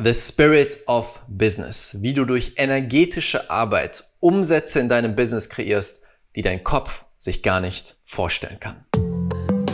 The 0.00 0.14
Spirit 0.14 0.78
of 0.86 1.20
Business, 1.26 1.96
wie 1.98 2.14
du 2.14 2.24
durch 2.24 2.52
energetische 2.54 3.50
Arbeit 3.50 4.04
Umsätze 4.20 4.78
in 4.78 4.88
deinem 4.88 5.16
Business 5.16 5.50
kreierst, 5.50 6.04
die 6.36 6.42
dein 6.42 6.62
Kopf 6.62 7.04
sich 7.18 7.42
gar 7.42 7.58
nicht 7.58 7.96
vorstellen 8.04 8.60
kann. 8.60 8.84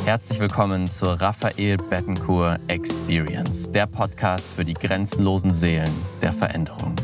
Herzlich 0.06 0.40
willkommen 0.40 0.88
zur 0.88 1.20
Raphael 1.20 1.76
Bettencourt 1.76 2.58
Experience, 2.68 3.70
der 3.70 3.86
Podcast 3.86 4.54
für 4.54 4.64
die 4.64 4.72
grenzenlosen 4.72 5.52
Seelen 5.52 5.92
der 6.22 6.32
Veränderung. 6.32 6.96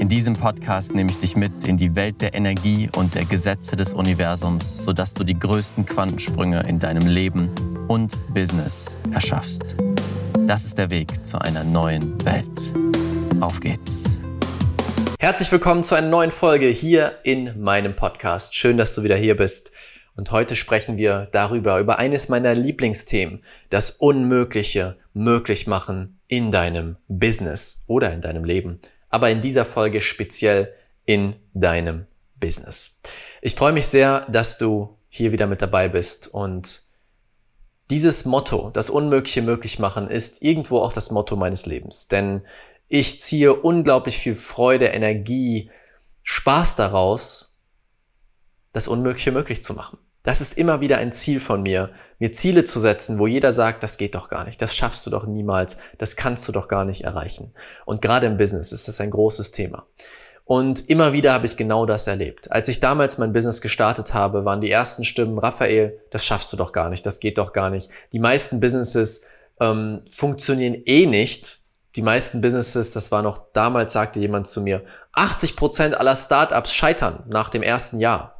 In 0.00 0.08
diesem 0.08 0.34
Podcast 0.34 0.92
nehme 0.92 1.12
ich 1.12 1.20
dich 1.20 1.36
mit 1.36 1.68
in 1.68 1.76
die 1.76 1.94
Welt 1.94 2.20
der 2.20 2.34
Energie 2.34 2.90
und 2.96 3.14
der 3.14 3.26
Gesetze 3.26 3.76
des 3.76 3.94
Universums, 3.94 4.82
sodass 4.82 5.14
du 5.14 5.22
die 5.22 5.38
größten 5.38 5.86
Quantensprünge 5.86 6.64
in 6.66 6.80
deinem 6.80 7.06
Leben 7.06 7.48
und 7.86 8.12
Business 8.34 8.98
erschaffst. 9.12 9.76
Das 10.50 10.64
ist 10.64 10.78
der 10.78 10.90
Weg 10.90 11.24
zu 11.24 11.40
einer 11.40 11.62
neuen 11.62 12.24
Welt. 12.24 12.74
Auf 13.40 13.60
geht's. 13.60 14.18
Herzlich 15.20 15.52
willkommen 15.52 15.84
zu 15.84 15.94
einer 15.94 16.08
neuen 16.08 16.32
Folge 16.32 16.66
hier 16.66 17.20
in 17.22 17.62
meinem 17.62 17.94
Podcast. 17.94 18.56
Schön, 18.56 18.76
dass 18.76 18.96
du 18.96 19.04
wieder 19.04 19.14
hier 19.14 19.36
bist. 19.36 19.70
Und 20.16 20.32
heute 20.32 20.56
sprechen 20.56 20.98
wir 20.98 21.28
darüber, 21.30 21.78
über 21.78 22.00
eines 22.00 22.28
meiner 22.28 22.52
Lieblingsthemen, 22.52 23.44
das 23.68 23.92
Unmögliche 23.92 24.96
möglich 25.14 25.68
machen 25.68 26.18
in 26.26 26.50
deinem 26.50 26.96
Business 27.06 27.84
oder 27.86 28.12
in 28.12 28.20
deinem 28.20 28.42
Leben. 28.42 28.80
Aber 29.08 29.30
in 29.30 29.42
dieser 29.42 29.64
Folge 29.64 30.00
speziell 30.00 30.74
in 31.06 31.36
deinem 31.54 32.06
Business. 32.40 33.00
Ich 33.40 33.54
freue 33.54 33.72
mich 33.72 33.86
sehr, 33.86 34.26
dass 34.28 34.58
du 34.58 34.98
hier 35.10 35.30
wieder 35.30 35.46
mit 35.46 35.62
dabei 35.62 35.88
bist 35.88 36.26
und 36.26 36.89
dieses 37.90 38.24
Motto, 38.24 38.70
das 38.72 38.88
Unmögliche 38.88 39.42
möglich 39.42 39.78
machen, 39.78 40.08
ist 40.08 40.42
irgendwo 40.42 40.78
auch 40.78 40.92
das 40.92 41.10
Motto 41.10 41.36
meines 41.36 41.66
Lebens. 41.66 42.08
Denn 42.08 42.42
ich 42.88 43.20
ziehe 43.20 43.54
unglaublich 43.54 44.18
viel 44.18 44.34
Freude, 44.34 44.86
Energie, 44.86 45.70
Spaß 46.22 46.76
daraus, 46.76 47.62
das 48.72 48.88
Unmögliche 48.88 49.32
möglich 49.32 49.62
zu 49.62 49.74
machen. 49.74 49.98
Das 50.22 50.40
ist 50.40 50.58
immer 50.58 50.80
wieder 50.80 50.98
ein 50.98 51.12
Ziel 51.12 51.40
von 51.40 51.62
mir, 51.62 51.92
mir 52.18 52.30
Ziele 52.30 52.64
zu 52.64 52.78
setzen, 52.78 53.18
wo 53.18 53.26
jeder 53.26 53.52
sagt, 53.52 53.82
das 53.82 53.96
geht 53.96 54.14
doch 54.14 54.28
gar 54.28 54.44
nicht, 54.44 54.60
das 54.60 54.76
schaffst 54.76 55.06
du 55.06 55.10
doch 55.10 55.26
niemals, 55.26 55.78
das 55.96 56.14
kannst 56.14 56.46
du 56.46 56.52
doch 56.52 56.68
gar 56.68 56.84
nicht 56.84 57.04
erreichen. 57.04 57.54
Und 57.86 58.02
gerade 58.02 58.26
im 58.26 58.36
Business 58.36 58.70
ist 58.70 58.86
das 58.86 59.00
ein 59.00 59.10
großes 59.10 59.50
Thema. 59.50 59.86
Und 60.50 60.90
immer 60.90 61.12
wieder 61.12 61.32
habe 61.32 61.46
ich 61.46 61.56
genau 61.56 61.86
das 61.86 62.08
erlebt. 62.08 62.50
Als 62.50 62.66
ich 62.66 62.80
damals 62.80 63.18
mein 63.18 63.32
Business 63.32 63.60
gestartet 63.60 64.14
habe, 64.14 64.44
waren 64.44 64.60
die 64.60 64.68
ersten 64.68 65.04
Stimmen, 65.04 65.38
Raphael, 65.38 66.00
das 66.10 66.24
schaffst 66.24 66.52
du 66.52 66.56
doch 66.56 66.72
gar 66.72 66.90
nicht, 66.90 67.06
das 67.06 67.20
geht 67.20 67.38
doch 67.38 67.52
gar 67.52 67.70
nicht. 67.70 67.88
Die 68.12 68.18
meisten 68.18 68.58
Businesses 68.58 69.28
ähm, 69.60 70.02
funktionieren 70.10 70.74
eh 70.86 71.06
nicht. 71.06 71.60
Die 71.94 72.02
meisten 72.02 72.40
Businesses, 72.40 72.90
das 72.90 73.12
war 73.12 73.22
noch 73.22 73.52
damals, 73.52 73.92
sagte 73.92 74.18
jemand 74.18 74.48
zu 74.48 74.60
mir, 74.60 74.82
80 75.12 75.54
Prozent 75.54 75.94
aller 75.94 76.16
Startups 76.16 76.74
scheitern 76.74 77.22
nach 77.28 77.50
dem 77.50 77.62
ersten 77.62 78.00
Jahr. 78.00 78.39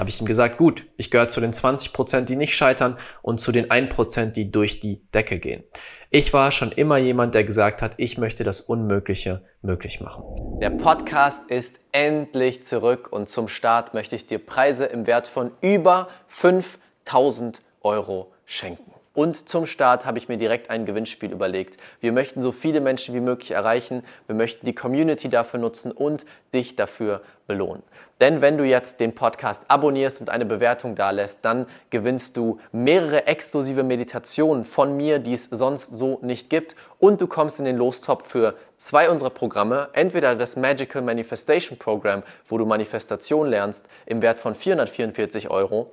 Habe 0.00 0.08
ich 0.08 0.18
ihm 0.18 0.26
gesagt, 0.26 0.56
gut, 0.56 0.86
ich 0.96 1.10
gehöre 1.10 1.28
zu 1.28 1.42
den 1.42 1.52
20 1.52 1.92
Prozent, 1.92 2.30
die 2.30 2.36
nicht 2.36 2.56
scheitern 2.56 2.96
und 3.20 3.38
zu 3.38 3.52
den 3.52 3.70
1 3.70 3.94
Prozent, 3.94 4.34
die 4.34 4.50
durch 4.50 4.80
die 4.80 5.06
Decke 5.12 5.38
gehen. 5.38 5.62
Ich 6.08 6.32
war 6.32 6.52
schon 6.52 6.72
immer 6.72 6.96
jemand, 6.96 7.34
der 7.34 7.44
gesagt 7.44 7.82
hat, 7.82 7.96
ich 7.98 8.16
möchte 8.16 8.42
das 8.42 8.62
Unmögliche 8.62 9.44
möglich 9.60 10.00
machen. 10.00 10.24
Der 10.58 10.70
Podcast 10.70 11.50
ist 11.50 11.78
endlich 11.92 12.64
zurück 12.64 13.12
und 13.12 13.28
zum 13.28 13.48
Start 13.48 13.92
möchte 13.92 14.16
ich 14.16 14.24
dir 14.24 14.38
Preise 14.38 14.86
im 14.86 15.06
Wert 15.06 15.28
von 15.28 15.50
über 15.60 16.08
5000 16.28 17.60
Euro 17.82 18.32
schenken. 18.46 18.94
Und 19.12 19.48
zum 19.48 19.66
Start 19.66 20.06
habe 20.06 20.18
ich 20.18 20.28
mir 20.28 20.36
direkt 20.36 20.70
ein 20.70 20.86
Gewinnspiel 20.86 21.32
überlegt. 21.32 21.78
Wir 22.00 22.12
möchten 22.12 22.42
so 22.42 22.52
viele 22.52 22.80
Menschen 22.80 23.12
wie 23.12 23.20
möglich 23.20 23.50
erreichen. 23.50 24.04
Wir 24.28 24.36
möchten 24.36 24.64
die 24.66 24.74
Community 24.74 25.28
dafür 25.28 25.58
nutzen 25.58 25.90
und 25.90 26.24
dich 26.54 26.76
dafür 26.76 27.20
belohnen. 27.48 27.82
Denn 28.20 28.40
wenn 28.40 28.56
du 28.56 28.64
jetzt 28.64 29.00
den 29.00 29.14
Podcast 29.14 29.64
abonnierst 29.66 30.20
und 30.20 30.30
eine 30.30 30.44
Bewertung 30.44 30.94
dalässt, 30.94 31.40
dann 31.42 31.66
gewinnst 31.88 32.36
du 32.36 32.60
mehrere 32.70 33.26
exklusive 33.26 33.82
Meditationen 33.82 34.64
von 34.64 34.96
mir, 34.96 35.18
die 35.18 35.32
es 35.32 35.48
sonst 35.50 35.96
so 35.96 36.20
nicht 36.22 36.48
gibt. 36.48 36.76
Und 37.00 37.20
du 37.20 37.26
kommst 37.26 37.58
in 37.58 37.64
den 37.64 37.78
Lostop 37.78 38.22
für 38.22 38.54
zwei 38.76 39.10
unserer 39.10 39.30
Programme. 39.30 39.88
Entweder 39.92 40.36
das 40.36 40.56
Magical 40.56 41.02
Manifestation 41.02 41.78
Program, 41.78 42.22
wo 42.46 42.58
du 42.58 42.64
Manifestation 42.64 43.48
lernst, 43.48 43.88
im 44.06 44.22
Wert 44.22 44.38
von 44.38 44.54
444 44.54 45.50
Euro 45.50 45.90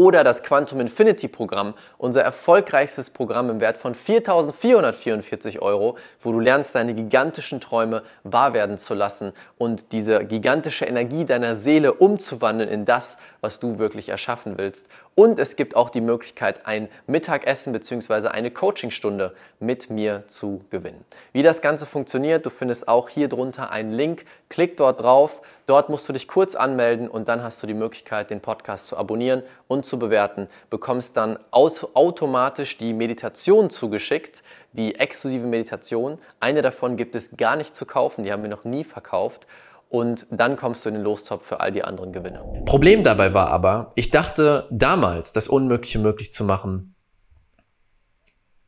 oder 0.00 0.24
das 0.24 0.42
Quantum 0.42 0.80
Infinity 0.80 1.28
Programm, 1.28 1.74
unser 1.98 2.22
erfolgreichstes 2.22 3.10
Programm 3.10 3.50
im 3.50 3.60
Wert 3.60 3.76
von 3.76 3.94
4.444 3.94 5.58
Euro, 5.58 5.98
wo 6.22 6.32
du 6.32 6.40
lernst, 6.40 6.74
deine 6.74 6.94
gigantischen 6.94 7.60
Träume 7.60 8.02
wahr 8.24 8.54
werden 8.54 8.78
zu 8.78 8.94
lassen 8.94 9.34
und 9.58 9.92
diese 9.92 10.24
gigantische 10.24 10.86
Energie 10.86 11.26
deiner 11.26 11.54
Seele 11.54 11.92
umzuwandeln 11.92 12.70
in 12.70 12.86
das, 12.86 13.18
was 13.42 13.60
du 13.60 13.78
wirklich 13.78 14.08
erschaffen 14.08 14.56
willst. 14.56 14.86
Und 15.14 15.38
es 15.38 15.54
gibt 15.54 15.76
auch 15.76 15.90
die 15.90 16.00
Möglichkeit, 16.00 16.64
ein 16.64 16.88
Mittagessen 17.06 17.74
bzw. 17.74 18.28
eine 18.28 18.50
Coachingstunde 18.50 19.34
mit 19.58 19.90
mir 19.90 20.24
zu 20.28 20.64
gewinnen. 20.70 21.04
Wie 21.34 21.42
das 21.42 21.60
Ganze 21.60 21.84
funktioniert, 21.84 22.46
du 22.46 22.50
findest 22.50 22.88
auch 22.88 23.10
hier 23.10 23.28
drunter 23.28 23.70
einen 23.70 23.92
Link. 23.92 24.24
Klick 24.48 24.78
dort 24.78 25.02
drauf. 25.02 25.42
Dort 25.70 25.88
musst 25.88 26.08
du 26.08 26.12
dich 26.12 26.26
kurz 26.26 26.56
anmelden 26.56 27.08
und 27.08 27.28
dann 27.28 27.44
hast 27.44 27.62
du 27.62 27.68
die 27.68 27.74
Möglichkeit, 27.74 28.30
den 28.30 28.40
Podcast 28.40 28.88
zu 28.88 28.96
abonnieren 28.96 29.44
und 29.68 29.86
zu 29.86 30.00
bewerten. 30.00 30.48
Bekommst 30.68 31.16
dann 31.16 31.38
automatisch 31.52 32.76
die 32.76 32.92
Meditation 32.92 33.70
zugeschickt, 33.70 34.42
die 34.72 34.96
exklusive 34.96 35.46
Meditation. 35.46 36.18
Eine 36.40 36.62
davon 36.62 36.96
gibt 36.96 37.14
es 37.14 37.36
gar 37.36 37.54
nicht 37.54 37.76
zu 37.76 37.86
kaufen, 37.86 38.24
die 38.24 38.32
haben 38.32 38.42
wir 38.42 38.50
noch 38.50 38.64
nie 38.64 38.82
verkauft 38.82 39.46
und 39.88 40.26
dann 40.32 40.56
kommst 40.56 40.84
du 40.84 40.88
in 40.88 40.96
den 40.96 41.04
Lostopf 41.04 41.46
für 41.46 41.60
all 41.60 41.70
die 41.70 41.84
anderen 41.84 42.12
Gewinne. 42.12 42.42
Problem 42.64 43.04
dabei 43.04 43.32
war 43.32 43.46
aber, 43.50 43.92
ich 43.94 44.10
dachte 44.10 44.66
damals, 44.72 45.32
das 45.32 45.46
Unmögliche 45.46 46.00
möglich 46.00 46.32
zu 46.32 46.42
machen, 46.42 46.96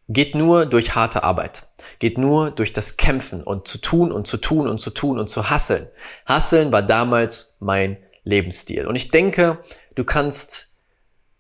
geht 0.09 0.35
nur 0.35 0.67
durch 0.67 0.95
harte 0.95 1.23
Arbeit, 1.23 1.67
geht 1.99 2.19
nur 2.19 2.51
durch 2.51 2.73
das 2.73 2.97
Kämpfen 2.97 3.43
und 3.43 3.69
zu 3.69 3.79
tun 3.79 4.13
und 4.13 4.27
zu 4.27 4.37
tun 4.37 4.69
und 4.69 4.81
zu 4.81 4.91
tun 4.91 5.19
und 5.19 5.29
zu 5.29 5.51
hasseln. 5.51 5.87
Hasseln 6.27 6.73
war 6.73 6.83
damals 6.83 7.57
mein 7.61 7.97
Lebensstil. 8.25 8.87
Und 8.87 8.97
ich 8.97 9.09
denke, 9.11 9.59
du 9.95 10.05
kannst 10.05 10.72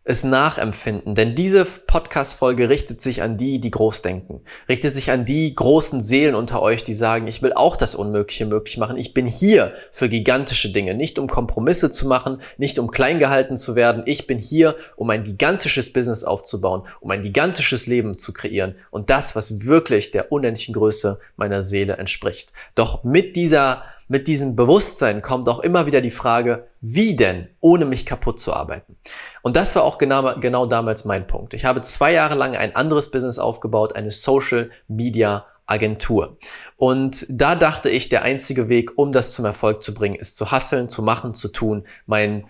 es 0.04 0.24
nachempfinden, 0.24 1.14
denn 1.14 1.36
diese 1.36 1.64
Podcast-Folge 1.64 2.68
richtet 2.68 3.00
sich 3.00 3.22
an 3.22 3.36
die, 3.36 3.60
die 3.60 3.70
groß 3.70 4.02
denken, 4.02 4.40
richtet 4.68 4.96
sich 4.96 5.12
an 5.12 5.24
die 5.24 5.54
großen 5.54 6.02
Seelen 6.02 6.34
unter 6.34 6.60
euch, 6.60 6.82
die 6.82 6.92
sagen, 6.92 7.28
ich 7.28 7.40
will 7.40 7.52
auch 7.52 7.76
das 7.76 7.94
Unmögliche 7.94 8.46
möglich 8.46 8.78
machen. 8.78 8.96
Ich 8.96 9.14
bin 9.14 9.28
hier 9.28 9.72
für 9.92 10.08
gigantische 10.08 10.72
Dinge, 10.72 10.94
nicht 10.94 11.20
um 11.20 11.28
Kompromisse 11.28 11.88
zu 11.90 12.08
machen, 12.08 12.40
nicht 12.58 12.80
um 12.80 12.90
klein 12.90 13.20
gehalten 13.20 13.56
zu 13.56 13.76
werden. 13.76 14.02
Ich 14.06 14.26
bin 14.26 14.38
hier, 14.38 14.74
um 14.96 15.08
ein 15.10 15.22
gigantisches 15.22 15.92
Business 15.92 16.24
aufzubauen, 16.24 16.82
um 17.00 17.10
ein 17.12 17.22
gigantisches 17.22 17.86
Leben 17.86 18.18
zu 18.18 18.32
kreieren 18.32 18.74
und 18.90 19.08
das, 19.08 19.36
was 19.36 19.66
wirklich 19.66 20.10
der 20.10 20.32
unendlichen 20.32 20.74
Größe 20.74 21.20
meiner 21.36 21.62
Seele 21.62 21.96
entspricht. 21.96 22.52
Doch 22.74 23.04
mit 23.04 23.36
dieser 23.36 23.84
mit 24.08 24.28
diesem 24.28 24.56
Bewusstsein 24.56 25.22
kommt 25.22 25.48
auch 25.48 25.60
immer 25.60 25.86
wieder 25.86 26.00
die 26.00 26.10
Frage, 26.10 26.68
wie 26.80 27.16
denn, 27.16 27.48
ohne 27.60 27.84
mich 27.84 28.06
kaputt 28.06 28.40
zu 28.40 28.52
arbeiten? 28.52 28.96
Und 29.42 29.56
das 29.56 29.74
war 29.76 29.84
auch 29.84 29.98
genau, 29.98 30.38
genau 30.40 30.66
damals 30.66 31.04
mein 31.04 31.26
Punkt. 31.26 31.54
Ich 31.54 31.64
habe 31.64 31.82
zwei 31.82 32.12
Jahre 32.12 32.34
lang 32.34 32.56
ein 32.56 32.76
anderes 32.76 33.10
Business 33.10 33.38
aufgebaut, 33.38 33.96
eine 33.96 34.10
Social 34.10 34.70
Media 34.88 35.46
Agentur. 35.66 36.36
Und 36.76 37.24
da 37.28 37.54
dachte 37.54 37.88
ich, 37.88 38.08
der 38.08 38.22
einzige 38.22 38.68
Weg, 38.68 38.98
um 38.98 39.12
das 39.12 39.32
zum 39.32 39.44
Erfolg 39.44 39.82
zu 39.82 39.94
bringen, 39.94 40.16
ist 40.16 40.36
zu 40.36 40.50
hasseln, 40.50 40.88
zu 40.88 41.02
machen, 41.02 41.34
zu 41.34 41.48
tun, 41.48 41.84
mein 42.06 42.46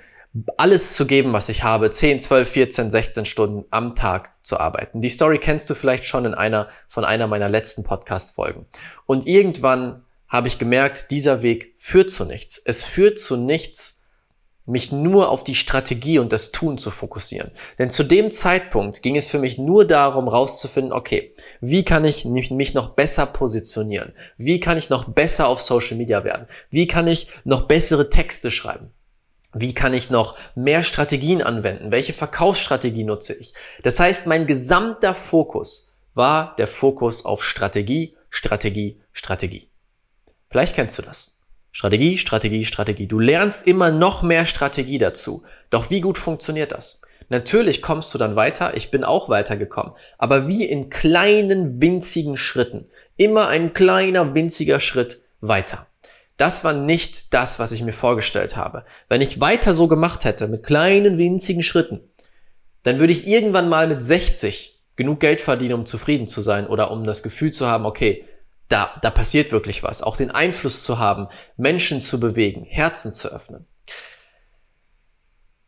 alles 0.56 0.94
zu 0.94 1.06
geben, 1.06 1.34
was 1.34 1.50
ich 1.50 1.62
habe, 1.62 1.90
10, 1.90 2.20
12, 2.20 2.48
14, 2.48 2.90
16 2.90 3.24
Stunden 3.26 3.64
am 3.70 3.94
Tag 3.94 4.30
zu 4.40 4.58
arbeiten. 4.58 5.02
Die 5.02 5.10
Story 5.10 5.38
kennst 5.38 5.68
du 5.68 5.74
vielleicht 5.74 6.04
schon 6.04 6.24
in 6.24 6.34
einer 6.34 6.68
von 6.88 7.04
einer 7.04 7.26
meiner 7.26 7.50
letzten 7.50 7.84
Podcast 7.84 8.34
Folgen. 8.34 8.66
Und 9.04 9.26
irgendwann 9.26 10.04
habe 10.32 10.48
ich 10.48 10.58
gemerkt, 10.58 11.10
dieser 11.10 11.42
Weg 11.42 11.74
führt 11.76 12.10
zu 12.10 12.24
nichts. 12.24 12.60
Es 12.64 12.82
führt 12.82 13.20
zu 13.20 13.36
nichts, 13.36 14.08
mich 14.66 14.92
nur 14.92 15.28
auf 15.28 15.44
die 15.44 15.54
Strategie 15.54 16.18
und 16.18 16.32
das 16.32 16.52
Tun 16.52 16.78
zu 16.78 16.90
fokussieren. 16.90 17.50
Denn 17.78 17.90
zu 17.90 18.02
dem 18.02 18.30
Zeitpunkt 18.30 19.02
ging 19.02 19.16
es 19.16 19.26
für 19.26 19.38
mich 19.38 19.58
nur 19.58 19.84
darum, 19.86 20.28
rauszufinden, 20.28 20.92
okay, 20.92 21.34
wie 21.60 21.84
kann 21.84 22.06
ich 22.06 22.24
mich 22.24 22.72
noch 22.72 22.90
besser 22.90 23.26
positionieren? 23.26 24.14
Wie 24.38 24.58
kann 24.58 24.78
ich 24.78 24.88
noch 24.88 25.04
besser 25.04 25.48
auf 25.48 25.60
Social 25.60 25.98
Media 25.98 26.24
werden? 26.24 26.46
Wie 26.70 26.86
kann 26.86 27.08
ich 27.08 27.26
noch 27.44 27.68
bessere 27.68 28.08
Texte 28.08 28.50
schreiben? 28.50 28.90
Wie 29.52 29.74
kann 29.74 29.92
ich 29.92 30.08
noch 30.08 30.38
mehr 30.54 30.82
Strategien 30.82 31.42
anwenden? 31.42 31.92
Welche 31.92 32.14
Verkaufsstrategie 32.14 33.04
nutze 33.04 33.34
ich? 33.34 33.52
Das 33.82 34.00
heißt, 34.00 34.26
mein 34.26 34.46
gesamter 34.46 35.12
Fokus 35.12 35.98
war 36.14 36.56
der 36.56 36.68
Fokus 36.68 37.26
auf 37.26 37.44
Strategie, 37.44 38.16
Strategie, 38.30 39.02
Strategie. 39.12 39.71
Vielleicht 40.52 40.76
kennst 40.76 40.98
du 40.98 41.02
das. 41.02 41.38
Strategie, 41.72 42.18
Strategie, 42.18 42.66
Strategie. 42.66 43.06
Du 43.06 43.18
lernst 43.18 43.66
immer 43.66 43.90
noch 43.90 44.22
mehr 44.22 44.44
Strategie 44.44 44.98
dazu. 44.98 45.44
Doch 45.70 45.88
wie 45.88 46.02
gut 46.02 46.18
funktioniert 46.18 46.72
das? 46.72 47.00
Natürlich 47.30 47.80
kommst 47.80 48.12
du 48.12 48.18
dann 48.18 48.36
weiter, 48.36 48.76
ich 48.76 48.90
bin 48.90 49.02
auch 49.02 49.30
weitergekommen, 49.30 49.94
aber 50.18 50.48
wie 50.48 50.66
in 50.66 50.90
kleinen, 50.90 51.80
winzigen 51.80 52.36
Schritten. 52.36 52.90
Immer 53.16 53.48
ein 53.48 53.72
kleiner, 53.72 54.34
winziger 54.34 54.78
Schritt 54.78 55.22
weiter. 55.40 55.86
Das 56.36 56.64
war 56.64 56.74
nicht 56.74 57.32
das, 57.32 57.58
was 57.58 57.72
ich 57.72 57.82
mir 57.82 57.94
vorgestellt 57.94 58.54
habe. 58.54 58.84
Wenn 59.08 59.22
ich 59.22 59.40
weiter 59.40 59.72
so 59.72 59.88
gemacht 59.88 60.26
hätte, 60.26 60.48
mit 60.48 60.64
kleinen, 60.64 61.16
winzigen 61.16 61.62
Schritten, 61.62 62.00
dann 62.82 62.98
würde 62.98 63.14
ich 63.14 63.26
irgendwann 63.26 63.70
mal 63.70 63.88
mit 63.88 64.02
60 64.02 64.82
genug 64.96 65.20
Geld 65.20 65.40
verdienen, 65.40 65.72
um 65.72 65.86
zufrieden 65.86 66.26
zu 66.26 66.42
sein 66.42 66.66
oder 66.66 66.90
um 66.90 67.04
das 67.04 67.22
Gefühl 67.22 67.52
zu 67.52 67.66
haben, 67.66 67.86
okay, 67.86 68.26
da, 68.68 68.98
da 69.02 69.10
passiert 69.10 69.52
wirklich 69.52 69.82
was. 69.82 70.02
Auch 70.02 70.16
den 70.16 70.30
Einfluss 70.30 70.82
zu 70.82 70.98
haben, 70.98 71.28
Menschen 71.56 72.00
zu 72.00 72.18
bewegen, 72.18 72.64
Herzen 72.64 73.12
zu 73.12 73.28
öffnen. 73.28 73.66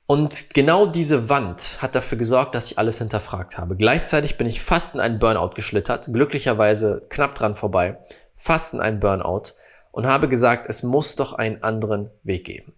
Und 0.07 0.53
genau 0.53 0.87
diese 0.87 1.31
Wand 1.31 1.81
hat 1.81 1.95
dafür 1.95 2.19
gesorgt, 2.19 2.55
dass 2.55 2.71
ich 2.71 2.79
alles 2.79 2.99
hinterfragt 2.99 3.57
habe. 3.57 3.77
Gleichzeitig 3.77 4.37
bin 4.37 4.47
ich 4.47 4.61
fast 4.61 4.95
in 4.95 5.01
einen 5.01 5.19
Burnout 5.19 5.55
geschlittert, 5.55 6.09
glücklicherweise 6.13 7.07
knapp 7.09 7.35
dran 7.35 7.57
vorbei, 7.57 7.99
fast 8.35 8.75
in 8.75 8.81
einen 8.81 9.01
Burnout 9.01 9.55
und 9.93 10.07
habe 10.07 10.29
gesagt, 10.29 10.67
es 10.69 10.83
muss 10.83 11.17
doch 11.17 11.33
einen 11.33 11.63
anderen 11.63 12.11
Weg 12.23 12.45
geben. 12.45 12.75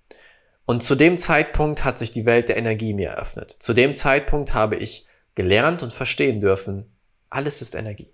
Und 0.67 0.83
zu 0.83 0.95
dem 0.95 1.19
Zeitpunkt 1.19 1.85
hat 1.85 1.99
sich 1.99 2.13
die 2.13 2.27
Welt 2.27 2.49
der 2.49 2.57
Energie 2.57 2.95
mir 2.95 3.11
eröffnet. 3.11 3.51
Zu 3.51 3.73
dem 3.73 3.95
Zeitpunkt 3.95 4.55
habe 4.55 4.77
ich 4.77 5.07
gelernt 5.35 5.83
und 5.83 5.93
verstehen 5.93 6.41
dürfen, 6.41 6.97
alles 7.29 7.61
ist 7.61 7.75
Energie. 7.75 8.13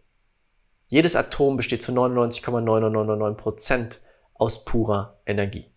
Jedes 0.93 1.17
Atom 1.17 1.56
besteht 1.56 1.83
zu 1.83 1.93
99,9999 1.93 3.35
Prozent 3.35 4.00
aus 4.35 4.65
purer 4.65 5.21
Energie 5.27 5.73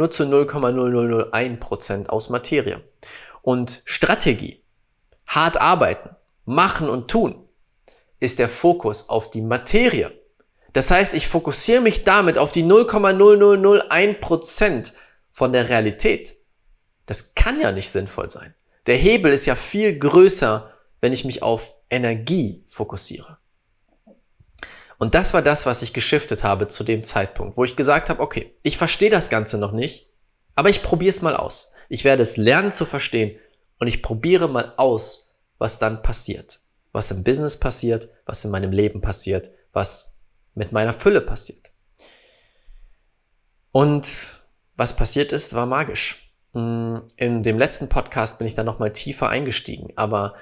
nur 0.00 0.10
zu 0.10 0.24
0,0001% 0.24 2.08
aus 2.08 2.30
Materie. 2.30 2.82
Und 3.42 3.82
Strategie, 3.84 4.64
hart 5.26 5.60
arbeiten, 5.60 6.16
machen 6.46 6.88
und 6.88 7.10
tun, 7.10 7.46
ist 8.18 8.38
der 8.38 8.48
Fokus 8.48 9.10
auf 9.10 9.28
die 9.30 9.42
Materie. 9.42 10.18
Das 10.72 10.90
heißt, 10.90 11.12
ich 11.14 11.28
fokussiere 11.28 11.82
mich 11.82 12.04
damit 12.04 12.38
auf 12.38 12.52
die 12.52 12.64
0,0001% 12.64 14.92
von 15.30 15.52
der 15.52 15.68
Realität. 15.68 16.36
Das 17.06 17.34
kann 17.34 17.60
ja 17.60 17.72
nicht 17.72 17.90
sinnvoll 17.90 18.30
sein. 18.30 18.54
Der 18.86 18.96
Hebel 18.96 19.32
ist 19.32 19.44
ja 19.46 19.54
viel 19.54 19.98
größer, 19.98 20.72
wenn 21.00 21.12
ich 21.12 21.26
mich 21.26 21.42
auf 21.42 21.74
Energie 21.90 22.64
fokussiere. 22.68 23.39
Und 25.00 25.14
das 25.14 25.32
war 25.32 25.40
das, 25.40 25.64
was 25.64 25.80
ich 25.80 25.94
geschiftet 25.94 26.42
habe 26.42 26.68
zu 26.68 26.84
dem 26.84 27.04
Zeitpunkt, 27.04 27.56
wo 27.56 27.64
ich 27.64 27.74
gesagt 27.74 28.10
habe, 28.10 28.20
okay, 28.20 28.54
ich 28.62 28.76
verstehe 28.76 29.08
das 29.08 29.30
Ganze 29.30 29.56
noch 29.56 29.72
nicht, 29.72 30.10
aber 30.54 30.68
ich 30.68 30.82
probiere 30.82 31.08
es 31.08 31.22
mal 31.22 31.34
aus. 31.34 31.72
Ich 31.88 32.04
werde 32.04 32.20
es 32.22 32.36
lernen 32.36 32.70
zu 32.70 32.84
verstehen 32.84 33.38
und 33.78 33.86
ich 33.86 34.02
probiere 34.02 34.46
mal 34.46 34.74
aus, 34.76 35.40
was 35.56 35.78
dann 35.78 36.02
passiert. 36.02 36.60
Was 36.92 37.10
im 37.10 37.24
Business 37.24 37.58
passiert, 37.58 38.10
was 38.26 38.44
in 38.44 38.50
meinem 38.50 38.72
Leben 38.72 39.00
passiert, 39.00 39.48
was 39.72 40.18
mit 40.54 40.70
meiner 40.70 40.92
Fülle 40.92 41.22
passiert. 41.22 41.70
Und 43.72 44.36
was 44.76 44.96
passiert 44.96 45.32
ist, 45.32 45.54
war 45.54 45.64
magisch. 45.64 46.30
Hm, 46.52 47.04
in 47.16 47.42
dem 47.42 47.58
letzten 47.58 47.88
Podcast 47.88 48.36
bin 48.36 48.46
ich 48.46 48.54
dann 48.54 48.66
nochmal 48.66 48.92
tiefer 48.92 49.30
eingestiegen, 49.30 49.94
aber 49.96 50.34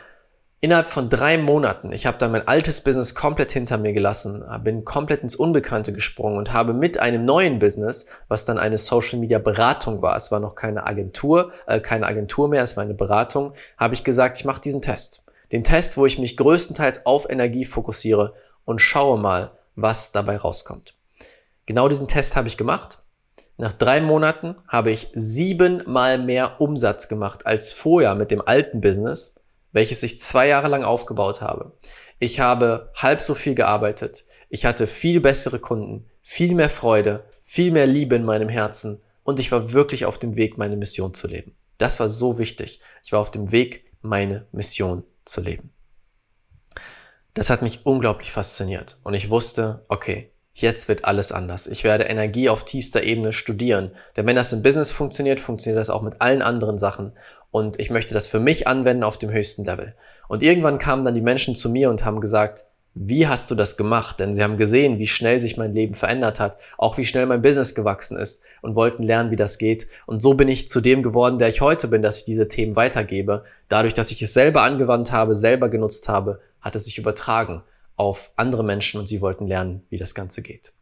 Innerhalb 0.60 0.88
von 0.88 1.08
drei 1.08 1.38
Monaten, 1.38 1.92
ich 1.92 2.04
habe 2.04 2.18
dann 2.18 2.32
mein 2.32 2.48
altes 2.48 2.80
Business 2.80 3.14
komplett 3.14 3.52
hinter 3.52 3.78
mir 3.78 3.92
gelassen, 3.92 4.44
bin 4.64 4.84
komplett 4.84 5.22
ins 5.22 5.36
Unbekannte 5.36 5.92
gesprungen 5.92 6.36
und 6.36 6.52
habe 6.52 6.74
mit 6.74 6.98
einem 6.98 7.24
neuen 7.24 7.60
Business, 7.60 8.06
was 8.26 8.44
dann 8.44 8.58
eine 8.58 8.76
Social 8.76 9.20
Media 9.20 9.38
Beratung 9.38 10.02
war, 10.02 10.16
es 10.16 10.32
war 10.32 10.40
noch 10.40 10.56
keine 10.56 10.84
Agentur, 10.84 11.52
äh, 11.68 11.78
keine 11.78 12.06
Agentur 12.06 12.48
mehr, 12.48 12.64
es 12.64 12.76
war 12.76 12.82
eine 12.82 12.94
Beratung, 12.94 13.52
habe 13.76 13.94
ich 13.94 14.02
gesagt, 14.02 14.38
ich 14.38 14.44
mache 14.44 14.60
diesen 14.60 14.82
Test. 14.82 15.24
Den 15.52 15.62
Test, 15.62 15.96
wo 15.96 16.06
ich 16.06 16.18
mich 16.18 16.36
größtenteils 16.36 17.06
auf 17.06 17.30
Energie 17.30 17.64
fokussiere 17.64 18.34
und 18.64 18.80
schaue 18.80 19.16
mal, 19.16 19.52
was 19.76 20.10
dabei 20.10 20.38
rauskommt. 20.38 20.94
Genau 21.66 21.88
diesen 21.88 22.08
Test 22.08 22.34
habe 22.34 22.48
ich 22.48 22.56
gemacht. 22.56 22.98
Nach 23.58 23.72
drei 23.72 24.00
Monaten 24.00 24.56
habe 24.66 24.90
ich 24.90 25.08
siebenmal 25.14 26.18
mehr 26.18 26.60
Umsatz 26.60 27.08
gemacht 27.08 27.46
als 27.46 27.72
vorher 27.72 28.16
mit 28.16 28.32
dem 28.32 28.42
alten 28.44 28.80
Business 28.80 29.37
welches 29.72 30.02
ich 30.02 30.20
zwei 30.20 30.48
Jahre 30.48 30.68
lang 30.68 30.84
aufgebaut 30.84 31.40
habe. 31.40 31.72
Ich 32.18 32.40
habe 32.40 32.90
halb 32.94 33.20
so 33.20 33.34
viel 33.34 33.54
gearbeitet. 33.54 34.24
Ich 34.48 34.64
hatte 34.64 34.86
viel 34.86 35.20
bessere 35.20 35.58
Kunden, 35.58 36.06
viel 36.22 36.54
mehr 36.54 36.70
Freude, 36.70 37.24
viel 37.42 37.70
mehr 37.70 37.86
Liebe 37.86 38.16
in 38.16 38.24
meinem 38.24 38.48
Herzen 38.48 39.00
und 39.22 39.40
ich 39.40 39.52
war 39.52 39.72
wirklich 39.72 40.06
auf 40.06 40.18
dem 40.18 40.36
Weg, 40.36 40.58
meine 40.58 40.76
Mission 40.76 41.14
zu 41.14 41.26
leben. 41.26 41.54
Das 41.76 42.00
war 42.00 42.08
so 42.08 42.38
wichtig. 42.38 42.80
Ich 43.04 43.12
war 43.12 43.20
auf 43.20 43.30
dem 43.30 43.52
Weg, 43.52 43.84
meine 44.00 44.46
Mission 44.52 45.04
zu 45.24 45.40
leben. 45.40 45.72
Das 47.34 47.50
hat 47.50 47.62
mich 47.62 47.84
unglaublich 47.84 48.32
fasziniert 48.32 48.98
und 49.04 49.14
ich 49.14 49.30
wusste, 49.30 49.84
okay, 49.88 50.32
Jetzt 50.60 50.88
wird 50.88 51.04
alles 51.04 51.30
anders. 51.30 51.68
Ich 51.68 51.84
werde 51.84 52.02
Energie 52.04 52.48
auf 52.48 52.64
tiefster 52.64 53.04
Ebene 53.04 53.32
studieren. 53.32 53.92
Denn 54.16 54.26
wenn 54.26 54.34
das 54.34 54.52
im 54.52 54.60
Business 54.60 54.90
funktioniert, 54.90 55.38
funktioniert 55.38 55.78
das 55.78 55.88
auch 55.88 56.02
mit 56.02 56.20
allen 56.20 56.42
anderen 56.42 56.78
Sachen. 56.78 57.12
Und 57.52 57.78
ich 57.78 57.90
möchte 57.90 58.12
das 58.12 58.26
für 58.26 58.40
mich 58.40 58.66
anwenden 58.66 59.04
auf 59.04 59.18
dem 59.18 59.30
höchsten 59.30 59.64
Level. 59.64 59.94
Und 60.26 60.42
irgendwann 60.42 60.78
kamen 60.78 61.04
dann 61.04 61.14
die 61.14 61.20
Menschen 61.20 61.54
zu 61.54 61.70
mir 61.70 61.90
und 61.90 62.04
haben 62.04 62.20
gesagt, 62.20 62.64
wie 62.92 63.28
hast 63.28 63.48
du 63.52 63.54
das 63.54 63.76
gemacht? 63.76 64.18
Denn 64.18 64.34
sie 64.34 64.42
haben 64.42 64.56
gesehen, 64.56 64.98
wie 64.98 65.06
schnell 65.06 65.40
sich 65.40 65.56
mein 65.56 65.72
Leben 65.72 65.94
verändert 65.94 66.40
hat, 66.40 66.56
auch 66.76 66.98
wie 66.98 67.06
schnell 67.06 67.26
mein 67.26 67.40
Business 67.42 67.76
gewachsen 67.76 68.18
ist 68.18 68.42
und 68.60 68.74
wollten 68.74 69.04
lernen, 69.04 69.30
wie 69.30 69.36
das 69.36 69.58
geht. 69.58 69.86
Und 70.06 70.22
so 70.22 70.34
bin 70.34 70.48
ich 70.48 70.68
zu 70.68 70.80
dem 70.80 71.04
geworden, 71.04 71.38
der 71.38 71.50
ich 71.50 71.60
heute 71.60 71.86
bin, 71.86 72.02
dass 72.02 72.16
ich 72.16 72.24
diese 72.24 72.48
Themen 72.48 72.74
weitergebe. 72.74 73.44
Dadurch, 73.68 73.94
dass 73.94 74.10
ich 74.10 74.22
es 74.22 74.34
selber 74.34 74.62
angewandt 74.62 75.12
habe, 75.12 75.36
selber 75.36 75.68
genutzt 75.68 76.08
habe, 76.08 76.40
hat 76.60 76.74
es 76.74 76.86
sich 76.86 76.98
übertragen 76.98 77.62
auf 77.98 78.32
andere 78.36 78.64
Menschen 78.64 78.98
und 78.98 79.08
sie 79.08 79.20
wollten 79.20 79.46
lernen, 79.46 79.84
wie 79.90 79.98
das 79.98 80.14
Ganze 80.14 80.42
geht. 80.42 80.72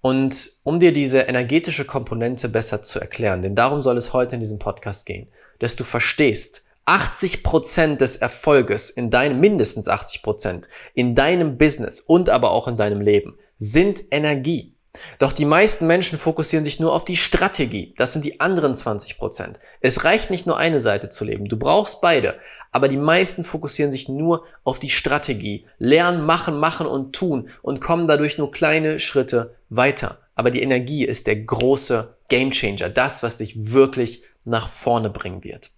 Und 0.00 0.50
um 0.64 0.80
dir 0.80 0.92
diese 0.92 1.20
energetische 1.20 1.84
Komponente 1.84 2.48
besser 2.48 2.82
zu 2.82 3.00
erklären, 3.00 3.42
denn 3.42 3.54
darum 3.54 3.80
soll 3.80 3.96
es 3.96 4.12
heute 4.12 4.36
in 4.36 4.40
diesem 4.40 4.58
Podcast 4.58 5.06
gehen, 5.06 5.28
dass 5.58 5.76
du 5.76 5.84
verstehst, 5.84 6.64
80 6.84 7.42
Prozent 7.42 8.00
des 8.00 8.16
Erfolges 8.16 8.88
in 8.88 9.10
deinem, 9.10 9.40
mindestens 9.40 9.88
80 9.88 10.22
Prozent 10.22 10.68
in 10.94 11.14
deinem 11.14 11.58
Business 11.58 12.00
und 12.00 12.30
aber 12.30 12.50
auch 12.50 12.66
in 12.66 12.78
deinem 12.78 13.02
Leben 13.02 13.38
sind 13.58 14.02
Energie. 14.10 14.77
Doch 15.18 15.32
die 15.32 15.44
meisten 15.44 15.86
Menschen 15.86 16.18
fokussieren 16.18 16.64
sich 16.64 16.80
nur 16.80 16.92
auf 16.92 17.04
die 17.04 17.16
Strategie. 17.16 17.94
Das 17.96 18.12
sind 18.12 18.24
die 18.24 18.40
anderen 18.40 18.74
20 18.74 19.18
Prozent. 19.18 19.58
Es 19.80 20.04
reicht 20.04 20.30
nicht 20.30 20.46
nur 20.46 20.56
eine 20.56 20.80
Seite 20.80 21.08
zu 21.08 21.24
leben. 21.24 21.46
Du 21.46 21.56
brauchst 21.56 22.00
beide. 22.00 22.38
Aber 22.72 22.88
die 22.88 22.96
meisten 22.96 23.44
fokussieren 23.44 23.92
sich 23.92 24.08
nur 24.08 24.44
auf 24.64 24.78
die 24.78 24.90
Strategie. 24.90 25.66
Lernen, 25.78 26.24
machen, 26.24 26.58
machen 26.58 26.86
und 26.86 27.14
tun 27.14 27.48
und 27.62 27.80
kommen 27.80 28.06
dadurch 28.06 28.38
nur 28.38 28.50
kleine 28.50 28.98
Schritte 28.98 29.54
weiter. 29.68 30.18
Aber 30.34 30.50
die 30.50 30.62
Energie 30.62 31.04
ist 31.04 31.26
der 31.26 31.36
große 31.36 32.16
Gamechanger. 32.28 32.90
Das, 32.90 33.22
was 33.22 33.38
dich 33.38 33.72
wirklich 33.72 34.22
nach 34.44 34.68
vorne 34.68 35.10
bringen 35.10 35.44
wird. 35.44 35.70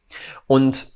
Und 0.47 0.87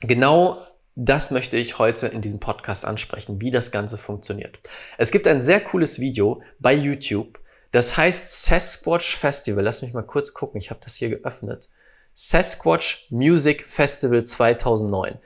genau 0.00 0.58
das 1.00 1.30
möchte 1.30 1.56
ich 1.56 1.78
heute 1.78 2.08
in 2.08 2.22
diesem 2.22 2.40
Podcast 2.40 2.84
ansprechen, 2.84 3.40
wie 3.40 3.52
das 3.52 3.70
Ganze 3.70 3.96
funktioniert. 3.96 4.58
Es 4.98 5.12
gibt 5.12 5.28
ein 5.28 5.40
sehr 5.40 5.60
cooles 5.60 6.00
Video 6.00 6.42
bei 6.58 6.74
YouTube, 6.74 7.38
das 7.70 7.96
heißt 7.96 8.42
Sasquatch 8.42 9.14
Festival. 9.14 9.62
Lass 9.62 9.82
mich 9.82 9.94
mal 9.94 10.02
kurz 10.02 10.34
gucken, 10.34 10.60
ich 10.60 10.70
habe 10.70 10.80
das 10.82 10.96
hier 10.96 11.08
geöffnet. 11.08 11.68
Sasquatch 12.14 13.06
Music 13.10 13.64
Festival 13.64 14.24
2009. 14.24 15.20